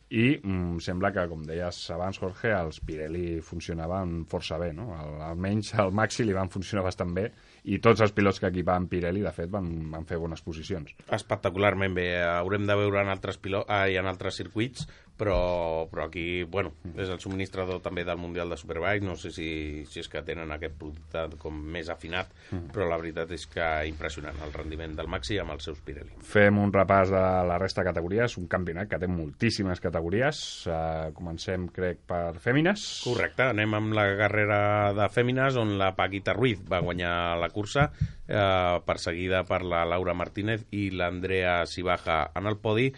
[0.09, 4.87] i mm, sembla que, com deies abans, Jorge, els Pirelli funcionaven força bé, no?
[4.97, 7.27] Al, almenys al Maxi li van funcionar bastant bé
[7.69, 10.95] i tots els pilots que equipaven Pirelli, de fet, van, van fer bones posicions.
[11.13, 12.07] espectacularment bé.
[12.25, 13.61] Haurem de veure en altres, pilo...
[13.69, 18.49] ah, i en altres circuits, però, però aquí, bueno, és el subministrador també del Mundial
[18.49, 19.49] de Superbike, no sé si,
[19.89, 22.31] si és que tenen aquest producte com més afinat,
[22.73, 26.15] però la veritat és que impressionant el rendiment del Maxi amb els seus Pirelli.
[26.25, 30.41] Fem un repàs de la resta de categories, un campionat que té moltíssimes categories.
[30.69, 32.85] Uh, comencem, crec, per fèmines.
[33.03, 34.61] Correcte, anem amb la carrera
[34.95, 37.89] de fèmines on la Paquita Ruiz va guanyar la cursa,
[38.29, 42.89] eh, perseguida per la Laura Martínez i l'Andrea Sibaja en el podi.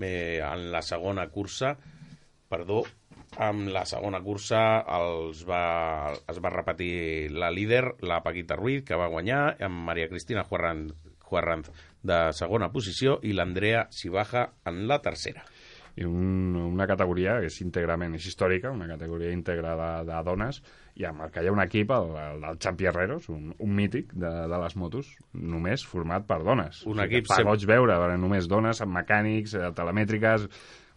[0.00, 1.76] Eh, en la segona cursa,
[2.50, 2.82] perdó,
[3.38, 4.60] amb la segona cursa
[4.96, 10.08] els va, es va repetir la líder, la Paquita Ruiz, que va guanyar, amb Maria
[10.10, 11.70] Cristina Juarranz, Juarranz
[12.02, 15.44] de segona posició i l'Andrea Sibaja en la tercera.
[15.96, 20.58] i un, una categoria que és íntegrament és històrica, una categoria íntegra de, de dones,
[20.96, 23.74] i amb el que hi ha un equip, el, el del Champi Herreros, un, un
[23.74, 26.84] mític de, de les motos, només format per dones.
[26.86, 30.46] Un o sigui, equip fa sem- goig veure, veure només dones, amb mecànics, eh, telemètriques,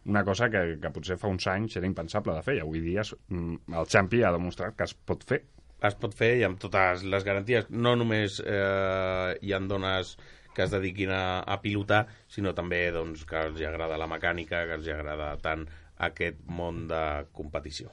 [0.07, 3.01] una cosa que, que potser fa uns anys era impensable de fer, i avui dia
[3.03, 5.41] mm, el Champi ha demostrat que es pot fer.
[5.83, 7.67] es pot fer i amb totes les garanties.
[7.69, 10.15] No només eh, hi han dones
[10.55, 14.73] que es dediquin a, a pilotar, sinó també doncs, que els agrada la mecànica, que
[14.79, 15.67] els agrada tant
[16.01, 17.91] aquest món de competició.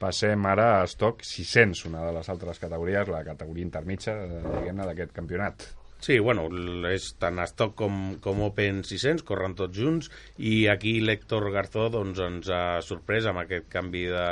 [0.00, 4.84] Passem ara a Stock 600, una de les altres categories, la categoria intermitja, eh, diguem-ne,
[4.90, 5.68] d'aquest campionat.
[6.04, 6.44] Sí, bueno,
[6.90, 12.20] és tant Stock com, com Open 600, corren tots junts, i aquí l'Héctor Garzó doncs,
[12.20, 14.26] ens ha sorprès amb aquest canvi de,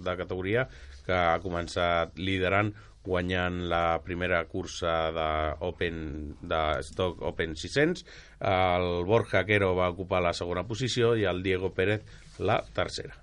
[0.00, 0.64] de categoria,
[1.04, 2.72] que ha començat liderant
[3.04, 5.30] guanyant la primera cursa de,
[5.68, 6.02] Open,
[6.42, 8.04] de Stock Open 600.
[8.52, 12.04] El Borja Quero va ocupar la segona posició i el Diego Pérez
[12.38, 13.16] la tercera.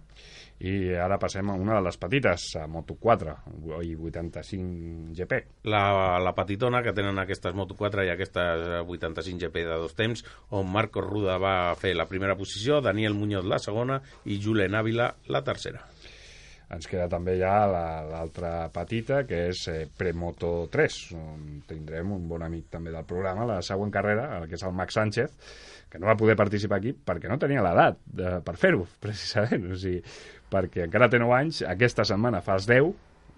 [0.65, 3.35] I ara passem a una de les petites, a Moto4
[3.85, 5.37] i 85 GP.
[5.69, 10.23] La, la petitona que tenen aquestes Moto4 i aquestes eh, 85 GP de dos temps,
[10.57, 15.11] on Marcos Ruda va fer la primera posició, Daniel Muñoz la segona i Julen Ávila
[15.29, 15.85] la tercera.
[16.73, 22.25] Ens queda també ja la- l'altra petita, que és eh, Premoto 3, on tindrem un
[22.27, 25.37] bon amic també del programa, la següent carrera, el que és el Max Sánchez,
[25.87, 29.69] que no va poder participar aquí perquè no tenia l'edat de- per fer-ho, precisament.
[29.71, 30.01] O sigui,
[30.51, 32.93] perquè encara té 9 anys, aquesta setmana fa els 10,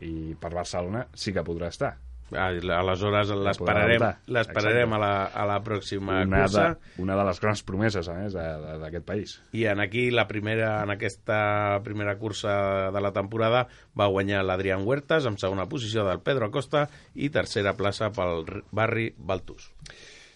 [0.06, 1.96] i per Barcelona sí que podrà estar.
[2.30, 6.66] Ah, Aleshores l'esperarem l'esperarem a, la, a la pròxima Una de, cursa
[7.02, 9.34] una de les grans promeses, a més, de- de- d'aquest país.
[9.58, 13.64] i en aquí la primera en aquesta primera cursa de la temporada
[13.98, 19.10] va guanyar l'Adrián Huertas amb segona posició del Pedro Acosta i tercera plaça pel barri
[19.18, 19.72] Baltus.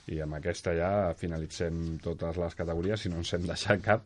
[0.10, 4.02] I amb aquesta ja finalitzem totes les categories, si no ens hem deixat cap.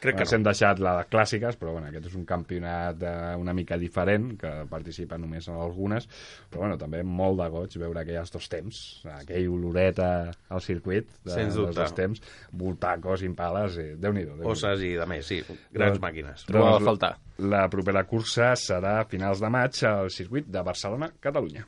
[0.00, 0.36] Crec que ens no.
[0.38, 4.30] hem deixat la de clàssiques, però bueno, aquest és un campionat eh, una mica diferent,
[4.38, 6.06] que participa només en algunes,
[6.50, 8.82] però bueno, també molt de goig veure aquells dos temps,
[9.18, 10.10] aquell oloreta
[10.54, 11.72] al circuit de, Sens dubte.
[11.72, 14.36] dels dos temps, voltacos, impales, i Déu-n'hi-do.
[14.42, 15.40] Déu Osses i de més, sí,
[15.72, 16.44] grans Doncs- màquines.
[16.48, 17.14] Trobava a faltar.
[17.38, 21.66] La propera cursa serà a finals de maig al circuit de Barcelona-Catalunya.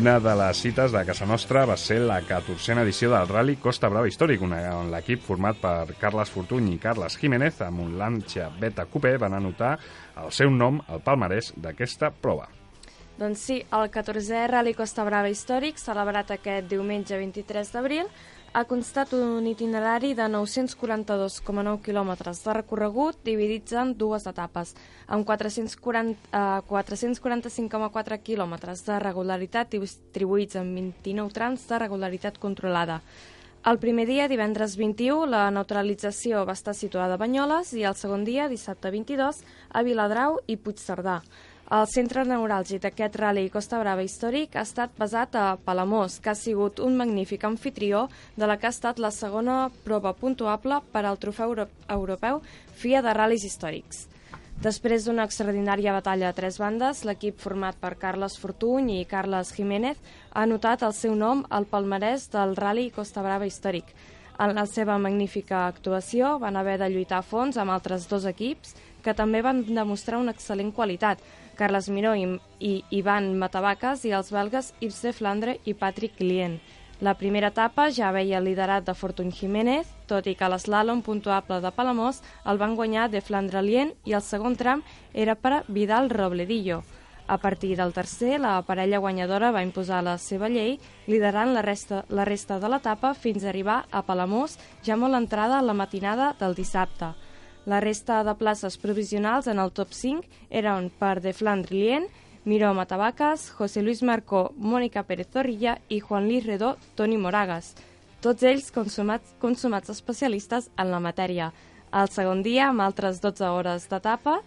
[0.00, 3.90] Una de les cites de casa nostra va ser la 14a edició del Rally Costa
[3.92, 8.46] Brava Històric, una, on l'equip format per Carles Fortuny i Carles Jiménez amb un Lancia
[8.62, 9.74] Beta Coupé van anotar
[10.22, 12.48] el seu nom al palmarès d'aquesta prova.
[13.20, 18.08] Doncs sí, el 14è Rally Costa Brava Històric, celebrat aquest diumenge 23 d'abril,
[18.52, 24.74] ha constat un itinerari de 942,9 quilòmetres de recorregut dividits en dues etapes,
[25.06, 33.00] amb 440, eh, 445,4 quilòmetres de regularitat distribuïts en 29 trams de regularitat controlada.
[33.62, 38.24] El primer dia, divendres 21, la neutralització va estar situada a Banyoles i el segon
[38.24, 41.20] dia, dissabte 22, a Viladrau i Puigcerdà.
[41.70, 46.34] El centre neuràlgic d'aquest rally Costa Brava històric ha estat basat a Palamós, que ha
[46.34, 51.20] sigut un magnífic anfitrió de la que ha estat la segona prova puntuable per al
[51.22, 51.54] trofeu
[51.86, 52.42] europeu
[52.80, 54.08] FIA de ral·lis històrics.
[54.60, 60.02] Després d'una extraordinària batalla a tres bandes, l'equip format per Carles Fortuny i Carles Jiménez
[60.32, 63.94] ha anotat el seu nom al palmarès del Rally Costa Brava històric.
[64.40, 68.74] En la seva magnífica actuació van haver de lluitar a fons amb altres dos equips
[69.04, 71.20] que també van demostrar una excel·lent qualitat,
[71.60, 72.24] Carles Miró i,
[72.58, 76.54] i Ivan Matavaques i els belgues Yves de Flandre i Patrick Lien.
[77.04, 81.72] La primera etapa ja veia liderat de Fortuny Jiménez, tot i que l'eslàlom puntuable de
[81.76, 84.80] Palamós el van guanyar de Flandre Lien i el segon tram
[85.12, 86.80] era per a Vidal Robledillo.
[87.28, 92.06] A partir del tercer, la parella guanyadora va imposar la seva llei, liderant la resta,
[92.08, 96.32] la resta de l'etapa fins a arribar a Palamós, ja molt entrada a la matinada
[96.40, 97.12] del dissabte.
[97.66, 102.06] La resta de places provisionals en el top 5 eren per De Flandre Lien,
[102.44, 107.74] Miró Matavacas, José Luis Marcó, Mònica Pérez Zorrilla i Juan Luis Redó, Toni Moragas,
[108.24, 111.50] tots ells consumats, consumats especialistes en la matèria.
[111.92, 114.40] El segon dia, amb altres 12 hores d'etapa,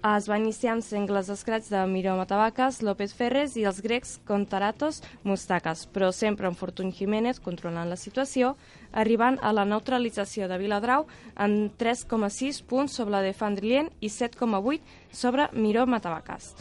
[0.00, 5.02] es va iniciar amb sengles escrats de Miró Matavacas, López Ferres i els grecs Contaratos
[5.28, 8.54] Mustakas, però sempre amb Fortuny Jiménez controlant la situació,
[8.92, 11.04] arribant a la neutralització de Viladrau
[11.36, 14.80] en 3,6 punts sobre la de Fandrien i 7,8
[15.12, 16.54] sobre Miró Matavacas.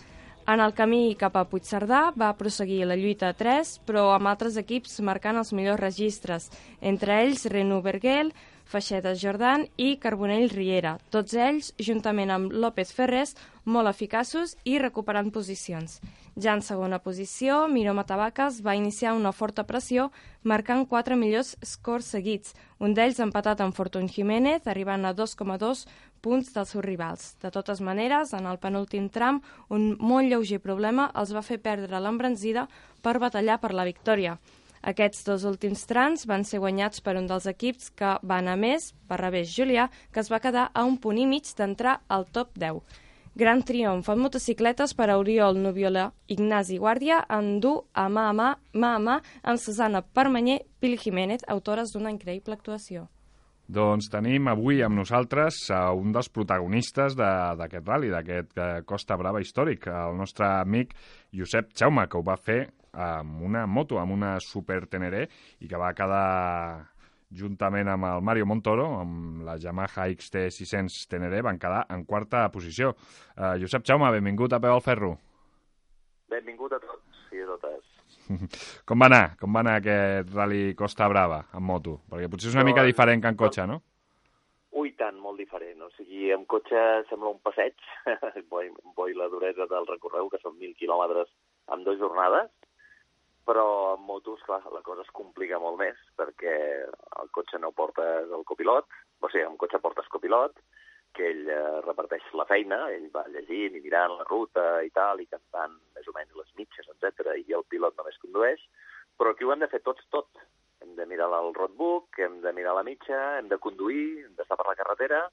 [0.49, 4.58] En el camí cap a Puigcerdà va prosseguir la lluita a 3, però amb altres
[4.58, 6.49] equips marcant els millors registres,
[6.82, 8.34] entre ells Renault Berguel,
[8.69, 13.32] Feixedes Jordan i Carbonell Riera, tots ells, juntament amb López Ferrés,
[13.65, 15.95] molt eficaços i recuperant posicions.
[16.38, 20.12] Ja en segona posició, Miró Matavacas va iniciar una forta pressió,
[20.43, 25.84] marcant quatre millors scores seguits, un d'ells empatat amb Fortun Jiménez, arribant a 2,2
[26.21, 27.34] punts dels seus rivals.
[27.41, 29.41] De totes maneres, en el penúltim tram,
[29.73, 32.69] un molt lleuger problema els va fer perdre l'embranzida
[33.01, 34.38] per batallar per la victòria.
[34.81, 38.93] Aquests dos últims trams van ser guanyats per un dels equips que va anar més,
[39.09, 42.79] Barrabés Julià, que es va quedar a un punt i mig d'entrar al top 10.
[43.39, 48.33] Gran triomf en motocicletes per a Oriol Nubiola, Ignasi Guàrdia, en dur a mà a
[48.33, 53.05] mà, mà a mà amb Susana Permanyer, Pili Jiménez, autores d'una increïble actuació.
[53.69, 59.43] Doncs tenim avui amb nosaltres a un dels protagonistes d'aquest rally, d'aquest eh, Costa Brava
[59.43, 60.95] històric, el nostre amic
[61.29, 62.63] Josep Xaume, que ho va fer
[62.93, 65.28] amb una moto, amb una Super Teneré,
[65.60, 66.89] i que va quedar
[67.30, 72.95] juntament amb el Mario Montoro, amb la Yamaha XT600 Teneré, van quedar en quarta posició.
[73.38, 75.13] Uh, Josep Jaume, benvingut a Peu al Ferro.
[76.30, 77.86] Benvingut a tots i a totes.
[78.89, 79.23] Com va anar?
[79.39, 81.99] Com va anar aquest rally Costa Brava amb moto?
[82.10, 83.80] Perquè potser és una no, mica diferent que en cotxe, no?
[84.80, 85.82] Ui, tant, molt diferent.
[85.86, 87.78] O sigui, en cotxe sembla un passeig,
[88.52, 91.30] boi la duresa del recorregut, que són mil quilòmetres
[91.73, 92.49] en dues jornades,
[93.49, 98.29] però amb motos, clar, la cosa es complica molt més, perquè el cotxe no portes
[98.29, 98.85] el copilot,
[99.25, 100.62] o sigui, amb cotxe portes copilot,
[101.17, 105.23] que ell eh, reparteix la feina, ell va llegint i mirant la ruta i tal,
[105.23, 108.62] i cantant més o menys les mitges, etc i el pilot només condueix,
[109.17, 110.29] però aquí ho hem de fer tots tot.
[110.85, 114.59] Hem de mirar el roadbook, hem de mirar la mitja, hem de conduir, hem d'estar
[114.62, 115.25] per la carretera,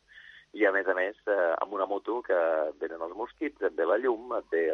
[0.57, 2.41] i a més a més, eh, amb una moto que
[2.81, 4.65] venen els mosquits, et ve la llum, et ve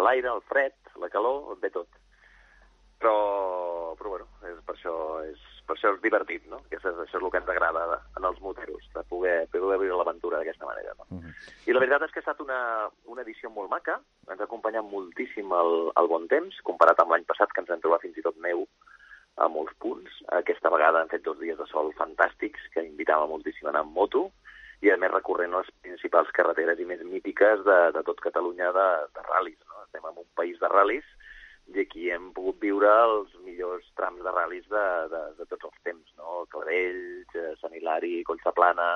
[0.00, 2.00] l'aire, el fred, la calor, et ve tot
[3.00, 6.60] però, però bueno, és, per, això, és, per això és divertit, no?
[6.68, 9.96] Que és, això és el que ens agrada en els moteros, de poder, poder viure
[9.98, 10.94] l'aventura d'aquesta manera.
[10.98, 11.06] No?
[11.08, 11.30] Uh mhm.
[11.30, 11.54] -huh.
[11.66, 14.84] I la veritat és que ha estat una, una edició molt maca, ens ha acompanyat
[14.84, 18.22] moltíssim el, el bon temps, comparat amb l'any passat, que ens hem trobat fins i
[18.22, 18.68] tot neu
[19.36, 20.10] a molts punts.
[20.28, 23.94] Aquesta vegada han fet dos dies de sol fantàstics, que invitava moltíssim a anar amb
[23.94, 24.30] moto,
[24.82, 28.88] i a més recorrent les principals carreteres i més mítiques de, de tot Catalunya de,
[29.14, 29.58] de ral·lis.
[29.68, 29.84] No?
[29.84, 31.04] Estem en un país de ral·lis
[31.74, 35.82] i aquí hem pogut viure els millors trams de ral·lis de, de, de tots els
[35.86, 36.44] temps, no?
[36.54, 38.88] Clavells, eh, Sant Hilari, Collsaplana,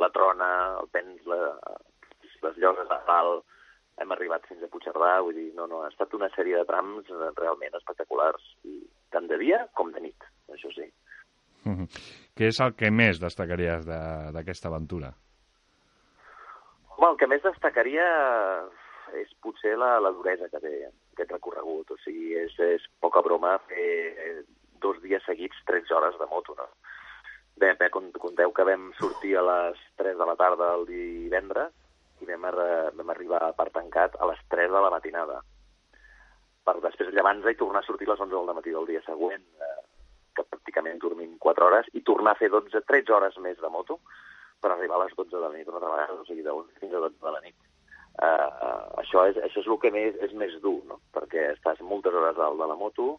[0.00, 0.50] la Trona,
[0.80, 1.40] el Pens, la,
[2.44, 3.44] les Lloses de Dalt,
[4.02, 7.08] hem arribat fins a Puigcerdà, vull dir, no, no, ha estat una sèrie de trams
[7.38, 8.78] realment espectaculars, i
[9.14, 10.88] tant de dia com de nit, això sí.
[11.64, 11.88] Mm -hmm.
[12.36, 15.14] Què és el que més destacaries d'aquesta de, aventura?
[16.96, 18.04] Home, el que més destacaria
[19.14, 21.90] és potser la, la duresa que té aquest recorregut.
[21.94, 24.44] O sigui, és, és poca broma fer
[24.82, 26.68] dos dies seguits 13 hores de moto, no?
[27.56, 31.72] Bé, bé, conteu que vam sortir a les 3 de la tarda el divendres
[32.20, 32.56] i vam, ar
[32.96, 35.40] vam arribar per tancat a les 3 de la matinada.
[36.66, 39.46] Per després llevar-nos i tornar a sortir a les 11 del matí del dia següent,
[39.64, 39.80] eh,
[40.36, 44.00] que pràcticament dormim 4 hores, i tornar a fer 12, 13 hores més de moto
[44.60, 46.80] per arribar a les 12 de la nit una altra vegada, o sigui, de 11
[46.82, 47.65] fins a 12 de la nit.
[48.16, 50.96] Uh, això, és, això és el que més, és més dur, no?
[51.12, 53.18] perquè estàs moltes hores dalt de la moto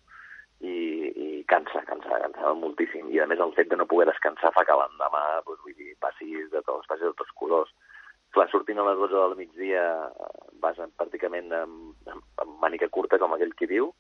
[0.66, 0.74] i,
[1.14, 3.12] i cansa, cansa, cansa moltíssim.
[3.14, 5.94] I a més el fet de no poder descansar fa que l'endemà, doncs, vull dir,
[6.02, 7.70] passis de tots, passis de tots colors.
[8.34, 9.84] Clar, sortint a les 12 del migdia
[10.64, 13.92] vas pràcticament amb, amb mànica curta, com aquell qui diu,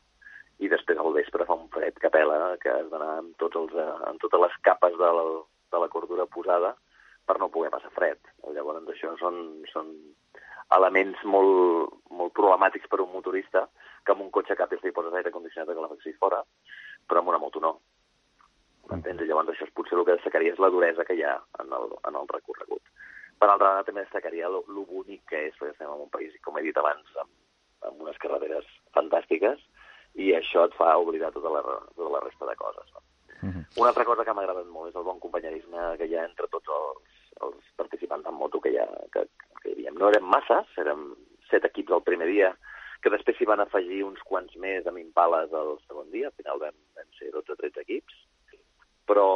[0.58, 3.78] i després al vespre fa un fred que pela, que has d'anar amb, tots els,
[4.10, 5.26] amb totes les capes de la,
[5.74, 6.74] de la cordura posada
[7.28, 8.18] per no poder passar fred.
[8.56, 9.38] Llavors, això són,
[9.70, 9.92] són
[10.76, 13.68] elements molt, molt problemàtics per un motorista,
[14.04, 16.42] que amb un cotxe cap li poses aire condicionat que la faci fora,
[17.08, 17.74] però amb una moto no.
[18.88, 19.24] M'entens?
[19.28, 21.90] Llavors això és potser el que destacaria és la duresa que hi ha en el,
[22.08, 22.84] en el recorregut.
[23.38, 26.58] Per altra banda, també destacaria el bonic que és, perquè estem en un país, com
[26.58, 27.34] he dit abans, amb,
[27.90, 29.60] amb unes carreteres fantàstiques,
[30.18, 31.62] i això et fa oblidar tota la,
[31.94, 32.88] tota la resta de coses.
[32.94, 33.04] No?
[33.38, 33.64] Uh -huh.
[33.78, 36.48] Una altra cosa que m'ha agradat molt és el bon companyerisme que hi ha entre
[36.48, 37.04] tots els,
[37.42, 39.28] els participants en moto que, ha, que,
[39.62, 39.94] que havia.
[39.96, 41.12] No eren masses, érem
[41.50, 42.54] set equips el primer dia,
[43.02, 46.64] que després s'hi van afegir uns quants més amb impales el segon dia, al final
[46.64, 48.18] vam, vam ser 12 o 13 equips,
[49.08, 49.28] però,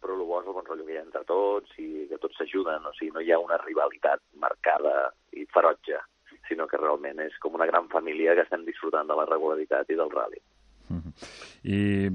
[0.00, 2.40] però el bo és el bon rotllo que hi ha entre tots i que tots
[2.40, 6.00] s'ajuden, o sigui, no hi ha una rivalitat marcada i ferotge
[6.48, 9.96] sinó que realment és com una gran família que estem disfrutant de la regularitat i
[10.00, 10.40] del rally.
[10.90, 11.12] -huh.
[11.64, 12.08] I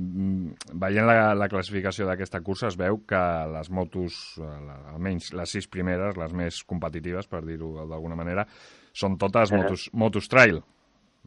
[0.74, 3.22] veient la, la classificació d'aquesta cursa es veu que
[3.54, 8.46] les motos, la, almenys les sis primeres, les més competitives, per dir-ho d'alguna manera,
[8.94, 9.64] són totes uh -huh.
[9.64, 10.62] motos, motos trail.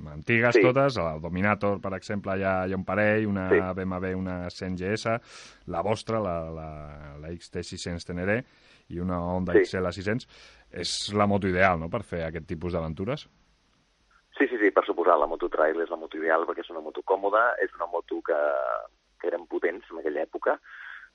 [0.07, 0.62] Antigues sí.
[0.62, 3.57] totes, el Dominator, per exemple, hi ha, hi ha un parell, una sí.
[3.74, 5.20] BMW, una 100 GS,
[5.66, 8.45] la vostra, la, la, la XT600 Teneré,
[8.88, 9.64] i una Honda sí.
[9.64, 10.26] XL 600
[10.82, 13.28] és la moto ideal, no?, per fer aquest tipus d'aventures.
[14.38, 14.70] Sí, sí, sí,
[15.13, 17.87] suposar, la moto trail és la moto ideal perquè és una moto còmoda, és una
[17.87, 18.39] moto que,
[19.21, 20.59] que eren potents en aquella època.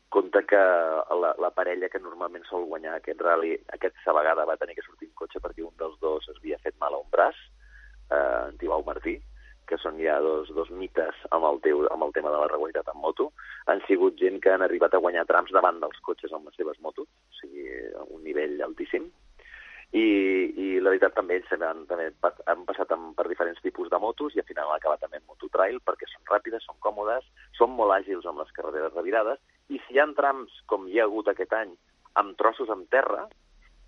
[0.10, 4.76] Compte que la, la parella que normalment sol guanyar aquest rally, aquesta vegada va tenir
[4.76, 7.36] que sortir en cotxe perquè un dels dos es havia fet mal a un braç,
[8.12, 9.18] eh, en Tibau Martí,
[9.68, 12.88] que són ja dos, dos mites amb el, teu, amb el tema de la regularitat
[12.88, 13.34] en moto,
[13.68, 16.80] han sigut gent que han arribat a guanyar trams davant dels cotxes amb les seves
[16.80, 19.10] motos, o sigui, a un nivell altíssim,
[19.96, 20.08] i,
[20.60, 22.10] i la veritat també ells han, també
[22.52, 25.28] han passat amb, per diferents tipus de motos i al final han acabat també en
[25.30, 27.28] mototrail perquè són ràpides, són còmodes,
[27.58, 31.08] són molt àgils amb les carreteres revirades i si hi ha trams, com hi ha
[31.08, 31.74] hagut aquest any,
[32.20, 33.28] amb trossos amb terra,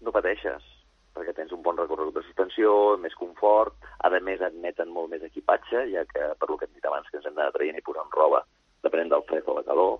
[0.04, 0.64] no pateixes,
[1.16, 2.72] perquè tens un bon recorregut de suspensió,
[3.02, 6.86] més confort, a més admeten molt més equipatge, ja que, per lo que hem dit
[6.86, 8.44] abans, que ens hem d'anar traient i posant roba,
[8.84, 9.98] depenent del fred o la calor.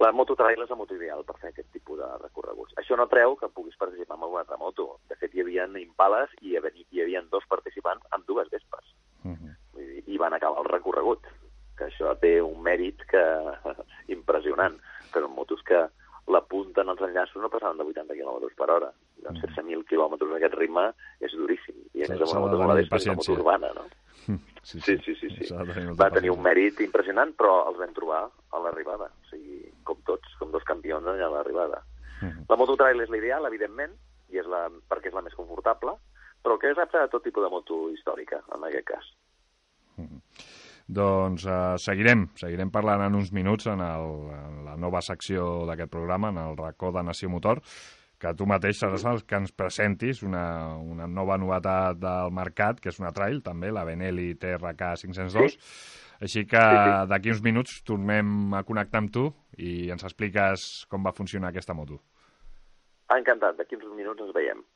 [0.00, 2.72] La moto trail és la moto ideal per fer aquest tipus de recorreguts.
[2.80, 4.86] Això no treu que puguis participar en alguna altra moto.
[5.12, 8.94] De fet, hi havia impales i hi havia dos participants amb dues vespes.
[9.24, 9.52] Uh -huh.
[9.76, 11.28] I, I van acabar el recorregut,
[11.76, 13.24] que això té un mèrit que
[14.16, 14.80] impressionant,
[15.12, 15.88] però en motos que
[16.30, 18.90] la punta en els enllaços no passaven de 80 km per hora.
[19.24, 20.86] Doncs fer 1.000 km a aquest ritme
[21.20, 21.76] és duríssim.
[21.94, 23.88] I a més amb una moto com la és una moto urbana, no?
[24.62, 25.14] Sí, sí, sí.
[25.16, 25.54] sí, sí, sí.
[25.98, 29.08] Va tenir un mèrit impressionant, però els vam trobar a l'arribada.
[29.08, 31.82] O sigui, com tots, com dos campions allà a l'arribada.
[32.20, 32.44] Uh -huh.
[32.48, 33.96] La moto trail és l'ideal, evidentment,
[34.28, 35.96] i és la, perquè és la més confortable,
[36.44, 39.06] però que és apte a tot tipus de moto històrica, en aquest cas.
[39.96, 40.20] Uh -huh.
[40.90, 45.92] Doncs uh, seguirem, seguirem parlant en uns minuts en, el, en la nova secció d'aquest
[45.92, 47.62] programa, en el racó de Nació Motor,
[48.20, 50.44] que tu mateix seràs el que ens presentis una,
[50.76, 55.56] una nova novetat del mercat, que és una trail, també, la Benelli TRK 502.
[55.56, 56.06] Sí.
[56.20, 57.08] Així que sí, sí.
[57.14, 61.76] d'aquí uns minuts tornem a connectar amb tu i ens expliques com va funcionar aquesta
[61.76, 62.02] moto.
[63.14, 64.66] Encantat, d'aquí uns minuts ens veiem.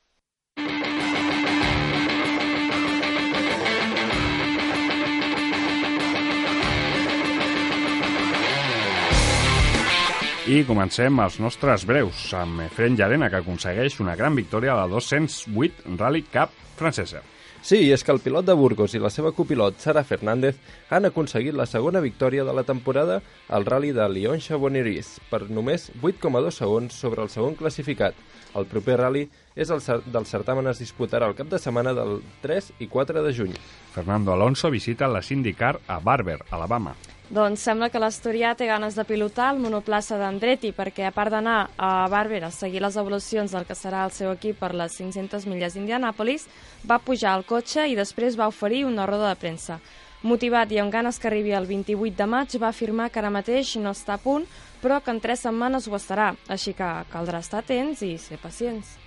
[10.45, 14.91] I comencem els nostres breus amb Efren Llarena, que aconsegueix una gran victòria a la
[14.93, 17.23] 208 Rally Cup francesa.
[17.65, 20.59] Sí, és que el pilot de Burgos i la seva copilot, Sara Fernández,
[20.93, 26.61] han aconseguit la segona victòria de la temporada al Rally de Lyon-Chabonneries per només 8,2
[26.61, 28.13] segons sobre el segon classificat.
[28.53, 29.25] El proper rally
[29.57, 29.81] és el
[30.13, 33.57] del certamen es disputarà el cap de setmana del 3 i 4 de juny.
[33.97, 36.93] Fernando Alonso visita la Sindicar a Barber, Alabama.
[37.33, 41.71] Doncs sembla que l'Astorià té ganes de pilotar el monoplaça d'Andretti perquè, a part d'anar
[41.81, 45.47] a Bàrbara a seguir les evolucions del que serà el seu equip per les 500
[45.49, 46.45] milles d'Indianàpolis,
[46.85, 49.79] va pujar al cotxe i després va oferir una roda de premsa.
[50.25, 53.75] Motivat i amb ganes que arribi el 28 de maig, va afirmar que ara mateix
[53.81, 54.45] no està a punt,
[54.83, 58.99] però que en tres setmanes ho estarà, així que caldrà estar atents i ser pacients.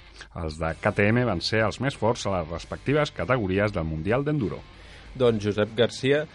[0.41, 4.57] Els de KTM van ser els més forts a les respectives categories del Mundial d'Enduro.
[5.17, 6.25] Doncs Josep Garcia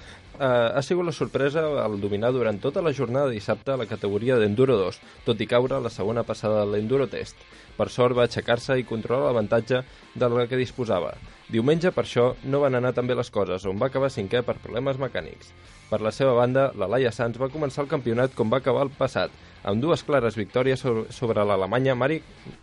[0.42, 4.38] eh, ha sigut la sorpresa al dominar durant tota la jornada de dissabte la categoria
[4.40, 7.38] d'Enduro 2, tot i caure la segona passada de l'Enduro Test.
[7.76, 9.82] Per sort va aixecar-se i controlar l'avantatge
[10.14, 11.14] de la que disposava.
[11.52, 14.58] Diumenge, per això, no van anar tan bé les coses, on va acabar cinquè per
[14.58, 15.52] problemes mecànics.
[15.88, 18.92] Per la seva banda, la Laia Sanz va començar el campionat com va acabar el
[18.96, 19.32] passat,
[19.62, 22.22] amb dues clares victòries sobre l'alemanya Mari...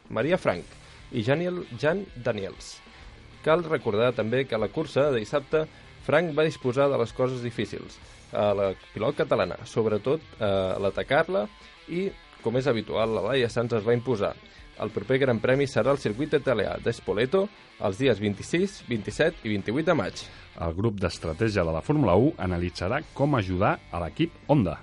[0.09, 0.65] Maria Frank
[1.11, 2.77] i Janiel Jan Daniels.
[3.45, 5.67] Cal recordar també que a la cursa de dissabte
[6.09, 7.99] Frank va disposar de les coses difícils
[8.33, 11.43] a la pilot catalana, sobretot a l'atacar-la
[11.93, 12.07] i,
[12.41, 14.33] com és habitual, la Laia Sanz es va imposar.
[14.81, 17.43] El proper Gran Premi serà el circuit italià d'Espoleto
[17.85, 20.23] els dies 26, 27 i 28 de maig.
[20.65, 24.79] El grup d'estratègia de la Fórmula 1 analitzarà com ajudar a l'equip Honda.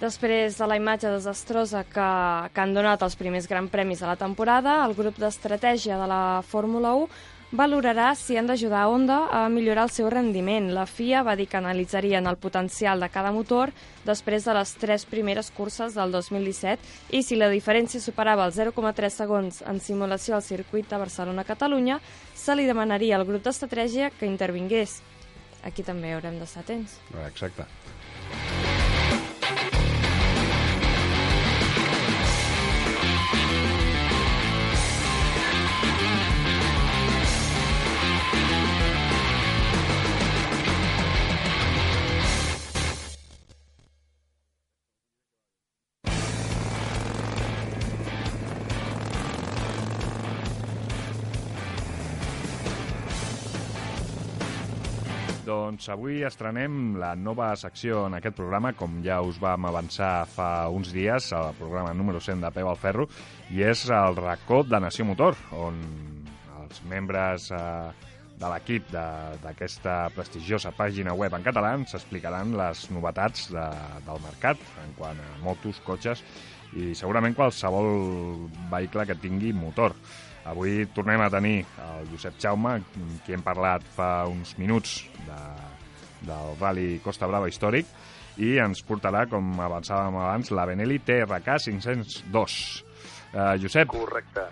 [0.00, 2.06] Després de la imatge desastrosa que,
[2.54, 6.22] que han donat els primers Gran Premis de la temporada, el grup d'estratègia de la
[6.46, 10.70] Fórmula 1 valorarà si han d'ajudar Honda a millorar el seu rendiment.
[10.74, 13.72] La FIA va dir que analitzarien el potencial de cada motor
[14.06, 19.10] després de les tres primeres curses del 2017 i si la diferència superava els 0,3
[19.10, 22.00] segons en simulació al circuit de Barcelona-Catalunya,
[22.34, 25.00] se li demanaria al grup d'estratègia que intervingués.
[25.66, 27.00] Aquí també haurem d'estar atents.
[27.26, 27.66] Exacte.
[55.80, 60.68] Doncs avui estrenem la nova secció en aquest programa, com ja us vam avançar fa
[60.68, 63.06] uns dies, al programa número 100 de Peu al Ferro,
[63.48, 65.80] i és el racó de Nació Motor, on
[66.58, 73.68] els membres eh, de l'equip d'aquesta prestigiosa pàgina web en català s'explicaran les novetats de,
[74.04, 76.20] del mercat en quant a motos, cotxes
[76.76, 79.96] i segurament qualsevol vehicle que tingui motor.
[80.48, 82.78] Avui tornem a tenir el Josep Jaume,
[83.26, 85.40] qui hem parlat fa uns minuts de,
[86.24, 87.88] del Rally Costa Brava històric,
[88.40, 92.56] i ens portarà, com avançàvem abans, la Benelli TRK 502.
[93.30, 93.92] Uh, Josep.
[93.92, 94.46] Correcte.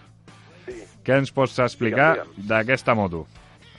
[0.66, 0.76] Sí.
[1.06, 3.24] Què ens pots explicar d'aquesta moto?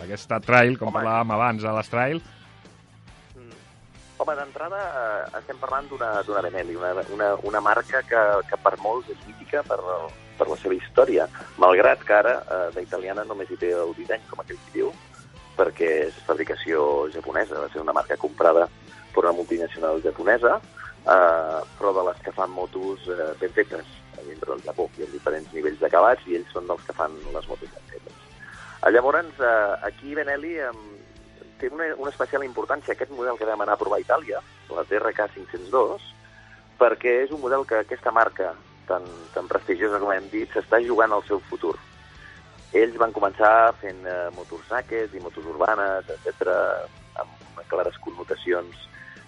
[0.01, 2.24] Aquesta trail, com Home, parlàvem abans a l'Estrail.
[3.36, 3.60] Mm.
[4.24, 9.12] Home, d'entrada eh, estem parlant d'una Benelli, una, una, una marca que, que per molts
[9.14, 9.78] és mítica per,
[10.39, 11.27] per la seva història,
[11.61, 14.91] malgrat que ara eh, d'italiana només hi té el disseny, com aquell que diu,
[15.59, 18.69] perquè és fabricació japonesa, va ser una marca comprada
[19.13, 20.59] per una multinacional japonesa,
[21.03, 24.89] eh, però de les que fan motos eh, ben fetes dintre del Japó.
[24.97, 28.23] Hi ha diferents nivells d'acabats i ells són dels que fan les motos ben fetes.
[28.95, 30.71] Llavors, eh, aquí Benelli eh,
[31.59, 34.85] té una, una especial importància aquest model que vam anar a provar a Itàlia, la
[34.87, 36.09] TRK 502,
[36.79, 38.53] perquè és un model que aquesta marca
[38.89, 41.75] tan, tan prestigiosa com hem dit, s'està jugant al seu futur.
[42.77, 46.51] Ells van començar fent eh, motors naked i motos urbanes, etc
[47.21, 48.75] amb clares connotacions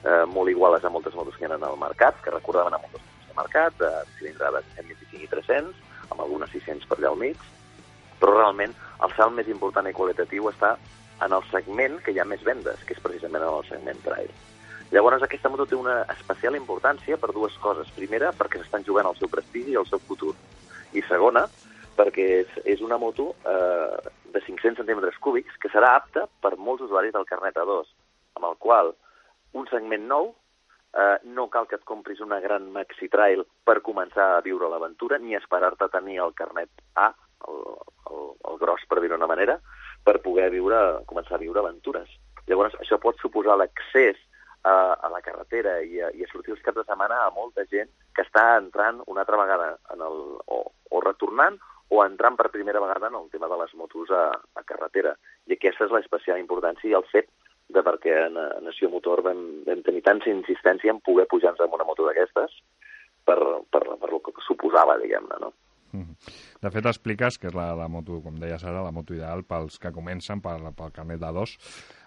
[0.04, 3.28] eh, molt iguales a moltes motos que ha al mercat, que recordaven a moltes motos
[3.30, 7.50] de mercat, de cilindrades 125 i 300, amb algunes 600 per allà al mig,
[8.22, 10.76] però realment el salt més important i qualitatiu està
[11.22, 14.30] en el segment que hi ha més vendes, que és precisament en el segment trail.
[14.92, 17.88] Llavors, aquesta moto té una especial importància per dues coses.
[17.96, 20.34] Primera, perquè s'estan jugant el seu prestigi i el seu futur.
[20.92, 21.46] I segona,
[21.96, 26.84] perquè és, és una moto eh, de 500 centímetres cúbics que serà apta per molts
[26.84, 27.88] usuaris del carnet A2,
[28.36, 28.92] amb el qual
[29.56, 34.28] un segment nou eh, no cal que et compris una gran maxi trail per començar
[34.34, 37.14] a viure l'aventura, ni esperar-te a tenir el carnet A,
[37.48, 37.64] el,
[38.12, 39.56] el, el gros, per dir-ho d'una manera,
[40.04, 42.12] per poder viure, començar a viure aventures.
[42.52, 44.20] Llavors, això pot suposar l'accés
[44.64, 47.66] a, a la carretera i a, i a sortir els caps de setmana a molta
[47.72, 51.58] gent que està entrant una altra vegada en el, o, o retornant
[51.92, 55.16] o entrant per primera vegada en el tema de les motos a, a carretera.
[55.48, 57.28] I aquesta és l'especial importància i el fet
[57.72, 58.30] de perquè a
[58.64, 62.56] Nació Motor vam, vam tenir tanta insistència en poder pujar-nos amb una moto d'aquestes
[63.28, 63.40] per,
[63.72, 65.52] per, per el que suposava, diguem-ne, no?
[66.62, 69.80] De fet, expliques que és la, la moto, com deies ara, la moto ideal pels
[69.82, 71.56] que comencen pel, pel carnet d'A2,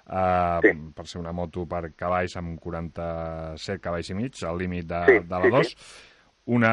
[0.06, 0.72] uh, sí.
[0.96, 5.22] per ser una moto per cavalls amb 47 cavalls i mig, al límit de, sí,
[5.30, 5.70] de la 2.
[5.70, 6.10] Sí, sí.
[6.46, 6.70] Una,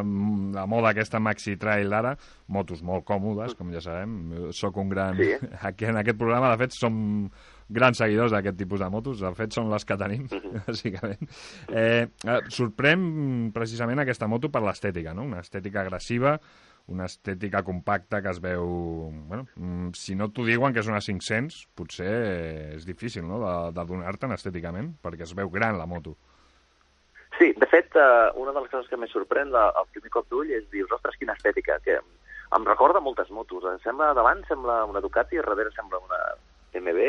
[0.00, 0.52] sí.
[0.54, 2.14] la moda aquesta Maxi Trail d'ara,
[2.48, 4.14] motos molt còmodes, com ja sabem.
[4.56, 5.18] Soc un gran...
[5.20, 5.34] Sí.
[5.68, 6.94] Aquí en aquest programa, de fet, som
[7.70, 10.24] grans seguidors d'aquest tipus de motos, de fet són les que tenim,
[10.66, 11.28] bàsicament.
[11.68, 13.04] Eh, eh, sorprèn
[13.54, 15.28] precisament aquesta moto per l'estètica, no?
[15.28, 16.38] Una estètica agressiva,
[16.90, 18.66] una estètica compacta que es veu...
[19.30, 22.10] Bueno, mm, si no t'ho diuen que és una 500, potser
[22.76, 23.40] és difícil no?
[23.44, 26.16] de, de donar-te'n estèticament, perquè es veu gran la moto.
[27.38, 30.26] Sí, de fet, eh, una de les coses que més sorprèn la, el primer cop
[30.28, 33.64] d'ull és dir, ostres, quina estètica, que em recorda moltes motos.
[33.70, 36.20] Em sembla, davant sembla una Ducati, darrere sembla una
[36.76, 37.06] MB,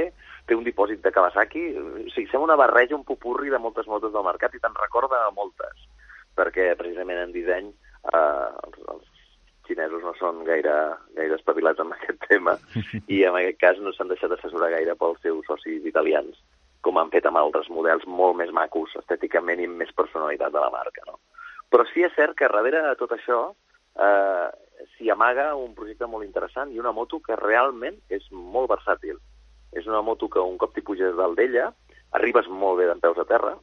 [0.47, 4.13] té un dipòsit de Kawasaki, o sigui, sembla una barreja, un pupurri de moltes motos
[4.13, 5.85] del mercat i te'n recorda moltes,
[6.37, 9.10] perquè precisament en disseny eh, els, els
[9.67, 10.73] xinesos no són gaire,
[11.17, 12.57] gaire espavilats en aquest tema
[13.07, 16.39] i en aquest cas no s'han deixat assessorar gaire pels seus socis italians
[16.81, 20.61] com han fet amb altres models molt més macos, estèticament i amb més personalitat de
[20.63, 21.05] la marca.
[21.07, 21.19] No?
[21.71, 24.47] Però sí és cert que darrere de tot això eh,
[24.95, 29.21] s'hi amaga un projecte molt interessant i una moto que realment és molt versàtil.
[29.77, 31.69] És una moto que un cop t'hi puges dalt d'ella,
[32.17, 33.55] arribes molt bé d'en peus a terra,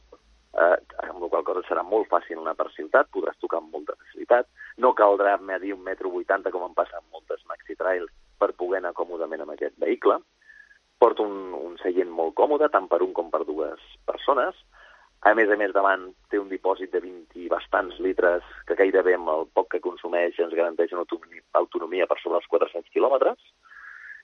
[0.59, 3.95] eh, amb la qual cosa serà molt fàcil anar per ciutat, podràs tocar amb molta
[3.99, 4.49] facilitat,
[4.83, 8.81] no caldrà medir un metro vuitanta com em passa amb moltes maxi trails per poder
[8.81, 10.19] anar còmodament amb aquest vehicle,
[10.99, 14.57] porta un, un seient molt còmode, tant per un com per dues persones.
[15.27, 19.17] A més a més, davant té un dipòsit de 20 i bastants litres que gairebé
[19.17, 23.51] amb el poc que consumeix ens garanteix una autonomia per sobre els 400 quilòmetres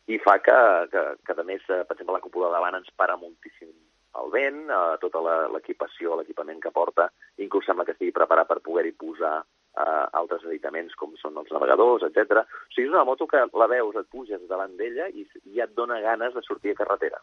[0.07, 0.55] i fa que,
[0.93, 3.73] que, que, a més, eh, per exemple, la cúpula davant ens para moltíssim
[4.22, 5.22] el vent, eh, tota
[5.53, 7.09] l'equipació, l'equipament que porta,
[7.43, 12.05] inclús sembla que estigui preparat per poder-hi posar eh, altres editaments com són els navegadors,
[12.07, 12.43] etc.
[12.45, 15.76] O sigui, és una moto que la veus, et puges davant d'ella i ja et
[15.76, 17.22] dona ganes de sortir a carretera.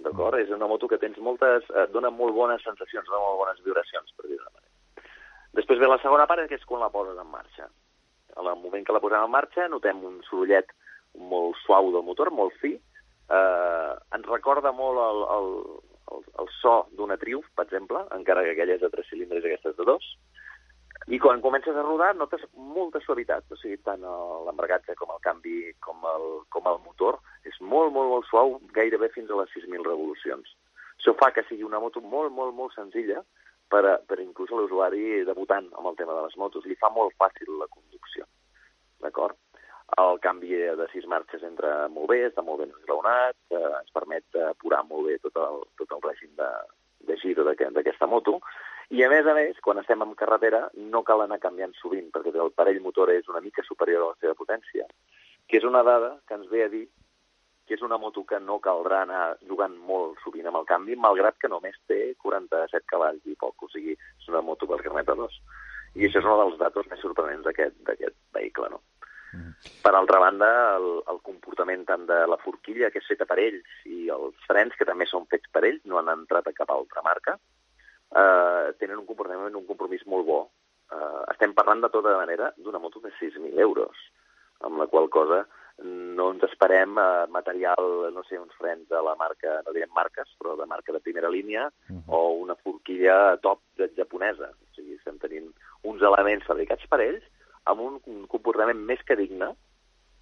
[0.00, 0.36] D'acord?
[0.36, 0.44] Mm.
[0.44, 1.68] És una moto que tens moltes...
[1.68, 5.08] et dona molt bones sensacions, dona molt bones vibracions, per dir-ho manera.
[5.58, 7.68] Després ve la segona part, que és quan la poses en marxa.
[8.38, 10.70] En el moment que la posem en marxa notem un sorollet
[11.18, 15.50] molt suau del motor, molt fi, eh, ens recorda molt el, el,
[16.16, 19.50] el, el so d'una Triumph, per exemple, encara que aquella és de tres cilindres i
[19.50, 20.06] aquesta és de dos,
[21.08, 24.02] i quan comences a rodar notes molta suavitat, o sigui, tant
[24.46, 29.08] l'embragatge com el canvi com el, com el motor és molt, molt, molt suau, gairebé
[29.14, 30.52] fins a les 6.000 revolucions.
[31.00, 33.24] Això fa que sigui una moto molt, molt, molt senzilla
[33.72, 36.66] per, a, per inclús l'usuari debutant amb el tema de les motos.
[36.68, 38.28] Li fa molt fàcil la conducció,
[39.00, 39.38] d'acord?
[39.98, 44.38] El canvi de sis marxes entra molt bé, està molt ben esglaonat, eh, ens permet
[44.46, 46.50] apurar molt bé tot el, tot el règim de,
[47.08, 48.38] de giro d'aquesta moto,
[48.90, 50.64] i a més a més, quan estem en carretera,
[50.94, 54.18] no cal anar canviant sovint, perquè el parell motor és una mica superior a la
[54.18, 54.86] seva potència,
[55.46, 56.88] que és una dada que ens ve a dir
[57.70, 61.36] que és una moto que no caldrà anar jugant molt sovint amb el canvi, malgrat
[61.38, 65.14] que només té 47 cavalls i poc, o sigui, és una moto per carnet a
[65.20, 65.36] dos.
[65.94, 68.82] I això és un dels datos més sorprenents d'aquest vehicle, no?
[69.82, 73.68] Per altra banda, el, el comportament tant de la forquilla, que és feta per ells,
[73.86, 77.04] i els frens, que també són fets per ells, no han entrat a cap altra
[77.06, 77.36] marca,
[78.10, 80.40] eh, tenen un comportament, un compromís molt bo.
[80.90, 83.96] Eh, estem parlant de tota manera d'una moto de 6.000 euros,
[84.66, 85.44] amb la qual cosa
[85.80, 90.28] no ens esperem eh, material, no sé, uns frens de la marca, no direm marques,
[90.38, 92.02] però de marca de primera línia, uh -huh.
[92.08, 94.50] o una forquilla top de japonesa.
[94.50, 97.24] O sigui, estem tenint uns elements fabricats per ells
[97.68, 97.98] amb un,
[98.30, 99.52] comportament més que digne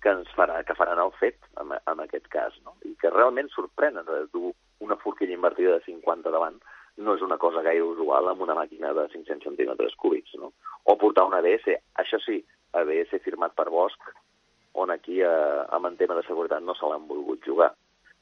[0.03, 2.76] que ens farà, que faran el fet en, en aquest cas, no?
[2.86, 4.53] I que realment sorprenen de dur
[4.84, 6.59] una forquilla invertida de 50 davant
[6.99, 10.53] no és una cosa gaire usual amb una màquina de 500 centímetres cúbics, no?
[10.84, 11.68] O portar un ABS,
[12.03, 12.41] això sí,
[12.78, 14.11] ABS firmat per Bosch,
[14.78, 17.70] on aquí eh, amb en tema de seguretat no se l'han volgut jugar.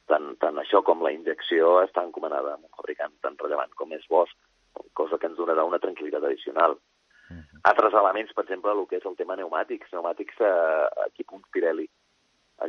[0.06, 4.04] Tant, tant això com la injecció està encomanada amb un fabricant tan rellevant com és
[4.12, 4.36] Bosch,
[4.94, 6.76] cosa que ens donarà una tranquil·litat addicional.
[7.28, 7.60] Uh -huh.
[7.70, 9.90] Altres elements, per exemple, el que és el tema pneumàtics.
[9.90, 11.88] Pneumàtics eh, equip un Pirelli.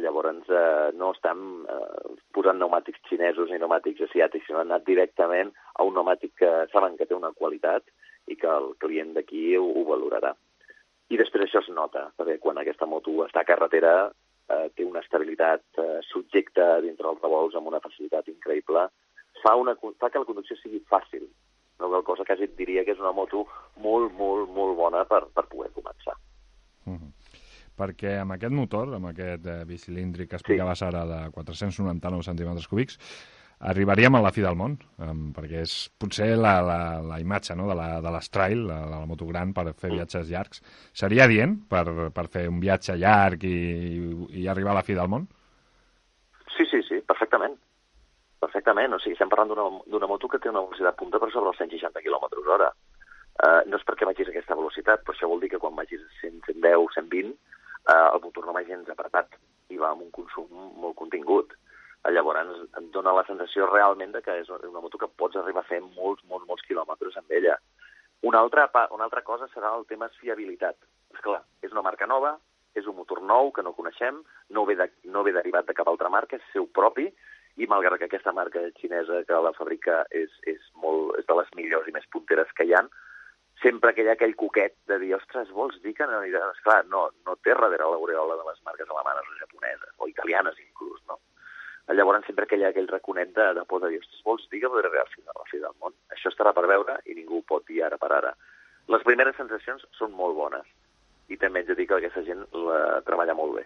[0.03, 5.83] Llavors eh, no estan eh, posant pneumàtics xinesos ni pneumàtics asiàtics, sinó anat directament a
[5.83, 7.83] un pneumàtic que saben que té una qualitat
[8.27, 10.33] i que el client d'aquí ho, ho valorarà.
[11.09, 14.11] I després això es nota, perquè quan aquesta moto està a carretera
[14.49, 18.89] eh, té una estabilitat eh, subjecta dintre els revolts amb una facilitat increïble,
[19.43, 21.27] fa, una, fa que la conducció sigui fàcil,
[21.79, 22.03] no?
[22.03, 23.45] cosa que et diria que és una moto
[23.83, 26.17] molt, molt, molt bona per, per poder començar.
[26.85, 27.13] Mm -hmm
[27.77, 30.85] perquè amb aquest motor, amb aquest eh, bicilíndric que explicaves sí.
[30.85, 32.97] ara de 499 centímetres cúbics,
[33.59, 37.65] arribaríem a la fi del món, um, perquè és potser la, la, la imatge no,
[37.69, 40.61] de, la, de l'estrail, la, la, la moto gran per fer viatges llargs.
[40.93, 43.57] Seria dient per, per fer un viatge llarg i,
[44.41, 45.25] i arribar a la fi del món?
[46.53, 46.81] Sí, sí.
[48.39, 49.53] Perfectament, o sigui, estem parlant
[49.89, 52.71] d'una moto que té una velocitat punta per sobre els 160 km hora.
[53.37, 56.01] Uh, no és perquè vagis a aquesta velocitat, però això vol dir que quan vagis
[56.01, 57.33] a 110, 120,
[57.87, 59.37] eh, el motor no va gens apretat
[59.69, 60.47] i va amb un consum
[60.81, 61.53] molt contingut.
[62.07, 65.69] Llavors em dona la sensació realment de que és una moto que pots arribar a
[65.69, 67.57] fer molts, molts, molts quilòmetres amb ella.
[68.23, 70.77] Una altra, una altra cosa serà el tema fiabilitat.
[71.13, 72.37] És clar, és una marca nova,
[72.77, 74.21] és un motor nou que no coneixem,
[74.55, 77.09] no ve, de, no ve derivat de cap altra marca, és seu propi,
[77.57, 81.53] i malgrat que aquesta marca xinesa que la fabrica és, és, molt, és de les
[81.57, 82.89] millors i més punteres que hi han,
[83.61, 86.43] sempre que hi ha aquell coquet de dir, ostres, vols dir que no anirà...
[86.53, 91.01] Esclar, no, no té darrere l'aureola de les marques alemanes o japoneses, o italianes inclús,
[91.09, 91.17] no?
[91.97, 94.61] Llavors sempre que hi ha aquell raconet de, de por de dir, ostres, vols dir
[94.61, 95.95] que podré arribar a fi, a la fi del món?
[96.13, 98.33] Això estarà per veure i ningú pot dir ara per ara.
[98.91, 100.67] Les primeres sensacions són molt bones
[101.31, 103.65] i també haig de dir que aquesta gent la treballa molt bé.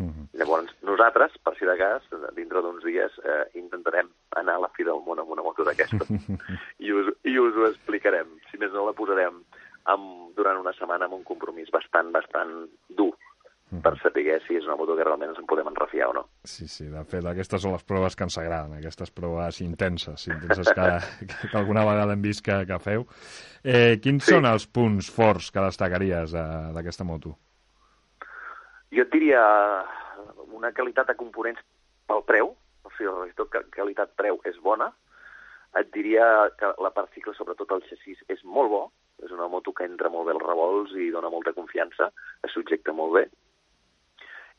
[0.00, 0.26] Mm -hmm.
[0.40, 2.02] Llavors, nosaltres, per si de cas,
[2.34, 6.04] dintre d'uns dies eh, intentarem anar a la fi del món amb una moto d'aquesta
[6.86, 8.28] I, us, i us ho explicarem.
[8.50, 9.44] Si més no, la posarem
[9.84, 13.12] amb, durant una setmana amb un compromís bastant, bastant dur
[13.78, 16.24] per saber si és una moto que realment ens en podem enrafiar o no.
[16.42, 20.72] Sí, sí, de fet, aquestes són les proves que ens agraden, aquestes proves intenses, intenses
[20.74, 20.88] que,
[21.44, 23.06] que alguna vegada hem vist que, que feu.
[23.62, 24.34] Eh, quins sí.
[24.34, 27.36] són els punts forts que destacaries eh, d'aquesta moto?
[28.96, 29.42] Jo et diria
[30.50, 31.60] una qualitat de components
[32.10, 34.90] pel preu, o sigui, tot qualitat-preu és bona.
[35.78, 36.24] Et diria
[36.58, 38.82] que la part cicle, sobretot el xassís, és molt bo,
[39.22, 42.10] és una moto que entra molt bé als revolts i dona molta confiança,
[42.42, 43.28] es subjecta molt bé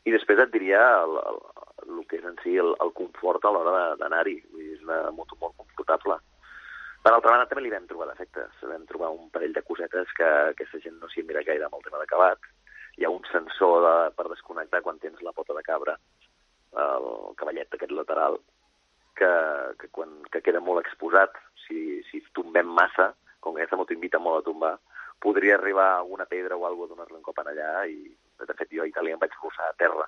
[0.02, 1.38] i després et diria el, el,
[1.86, 4.36] el que és en si el, el confort a l'hora d'anar-hi.
[4.72, 6.18] És una moto molt confortable.
[7.02, 8.50] Per altra banda, també li vam trobar defectes.
[8.66, 11.86] Vam trobar un parell de cosetes que aquesta gent no s'hi mira gaire amb el
[11.86, 12.50] tema d'acabat.
[12.98, 15.96] Hi ha un sensor de, per desconnectar quan tens la pota de cabra,
[16.82, 17.08] el
[17.40, 18.38] cavallet aquest lateral,
[19.16, 19.30] que,
[19.80, 21.36] que, quan, que queda molt exposat.
[21.66, 24.74] Si, si tombem massa, com que aquesta moto invita molt a tombar,
[25.22, 27.98] podria arribar alguna pedra o alguna donar-li un cop en allà i
[28.42, 30.06] de fet, jo a Itàlia em vaig posar a terra.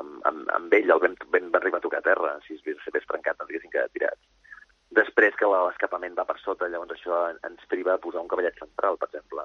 [0.00, 2.36] Amb, amb, amb ell el vam, vam arribar a tocar a terra.
[2.46, 4.22] Si es s'hagués trencat, ens haguessin quedat tirats.
[4.96, 8.96] Després que l'escapament va per sota, llavors això ens priva de posar un cavallet central,
[8.98, 9.44] per exemple.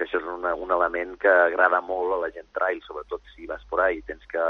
[0.00, 3.44] Que això és una, un element que agrada molt a la gent trail, sobretot si
[3.50, 4.44] vas por ahí i tens que,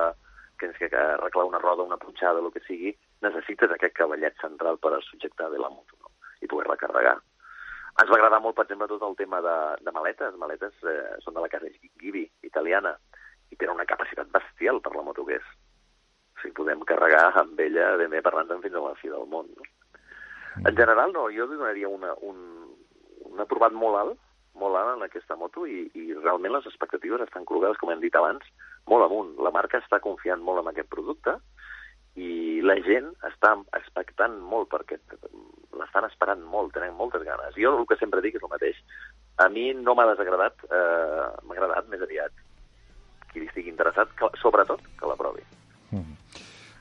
[0.62, 2.92] tens que arreglar una roda, una punxada, el que sigui,
[3.26, 6.12] necessites aquest cavallet central per subjectar bé la moto no?
[6.38, 7.16] i poder-la carregar.
[7.98, 10.38] Ens va agradar molt, per exemple, tot el tema de, de maletes.
[10.38, 12.94] Maletes eh, són de la casa Gibi, italiana,
[13.50, 15.50] i tenen una capacitat bestial per la moto que és.
[16.38, 19.50] O sigui, podem carregar amb ella ben bé parlant fins a la fi del món.
[19.58, 19.66] No?
[20.62, 22.38] En general, no, jo donaria una, un,
[23.26, 27.46] un aprovat molt alt, molt alt en aquesta moto i, i realment les expectatives estan
[27.48, 28.44] col·locades, com hem dit abans,
[28.90, 29.34] molt amunt.
[29.44, 31.36] La marca està confiant molt en aquest producte
[32.18, 34.98] i la gent està expectant molt perquè
[35.78, 37.54] l'estan esperant molt, tenen moltes ganes.
[37.56, 38.80] Jo el que sempre dic és el mateix.
[39.40, 42.34] A mi no m'ha desagradat, eh, m'ha agradat més aviat
[43.30, 45.44] qui estigui interessat, que, sobretot que la provi.
[45.94, 46.16] Mm.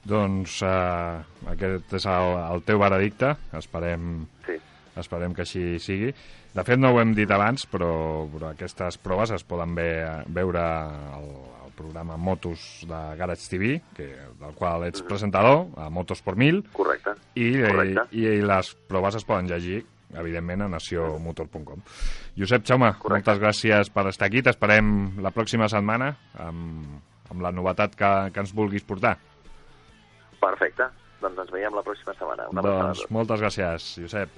[0.10, 1.22] Doncs eh,
[1.54, 4.58] aquest és el, el teu veredicte, esperem, sí.
[5.02, 6.14] Esperem que així sigui.
[6.56, 7.94] De fet, no ho hem dit abans, però,
[8.32, 9.90] però aquestes proves es poden ve,
[10.36, 11.32] veure al,
[11.80, 14.10] programa Motos de Garage TV, que,
[14.42, 16.66] del qual ets presentador, a Motos por Mil.
[16.76, 17.14] Correcte.
[17.40, 18.04] I, Correcte.
[18.12, 19.80] i, i les proves es poden llegir
[20.20, 21.84] evidentment, a nacionomotor.com.
[22.38, 23.14] Josep Correcte.
[23.14, 24.42] moltes gràcies per estar aquí.
[24.42, 29.16] T'esperem la pròxima setmana amb, amb la novetat que, que ens vulguis portar.
[30.42, 30.90] Perfecte.
[31.22, 32.48] Doncs ens veiem la pròxima setmana.
[32.52, 34.34] Una doncs moltes gràcies, Josep.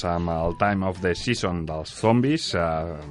[0.00, 2.60] Doncs amb el Time of the Season dels Zombies eh,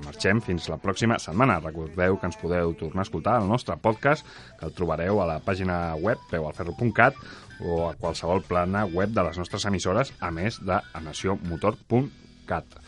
[0.06, 1.60] marxem fins la pròxima setmana.
[1.62, 4.26] Recordeu que ens podeu tornar a escoltar al nostre podcast,
[4.58, 7.14] que el trobareu a la pàgina web peualferro.cat
[7.62, 12.80] o a qualsevol plana web de les nostres emissores, a més de nacionmotor.cat.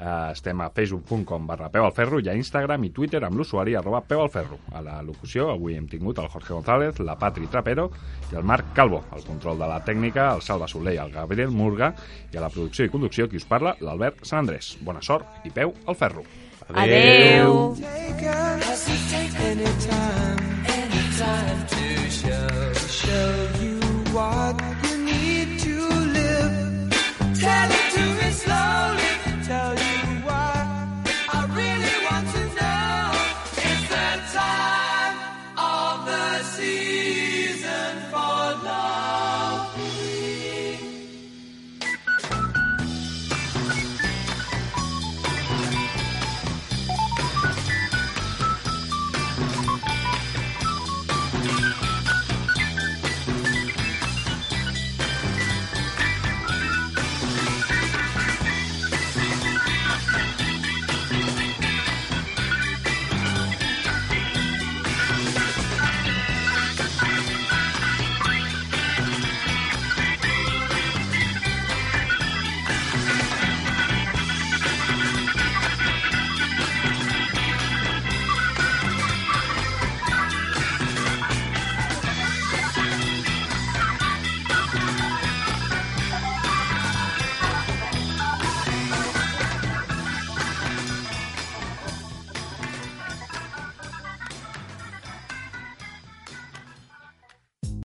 [0.00, 3.74] Uh, estem a facebook.com barra peu al ferro i a Instagram i Twitter amb l'usuari
[3.76, 4.56] arroba peu al ferro.
[4.72, 7.90] A la locució avui hem tingut el Jorge González, la Patri Trapero
[8.32, 9.02] i el Marc Calvo.
[9.12, 11.92] El control de la tècnica, el Salva Soler i el Gabriel Murga
[12.32, 14.78] i a la producció i conducció qui us parla, l'Albert Sant Andrés.
[14.80, 16.24] Bona sort i peu al ferro.
[16.70, 17.76] Adeu.
[17.76, 17.76] Adeu.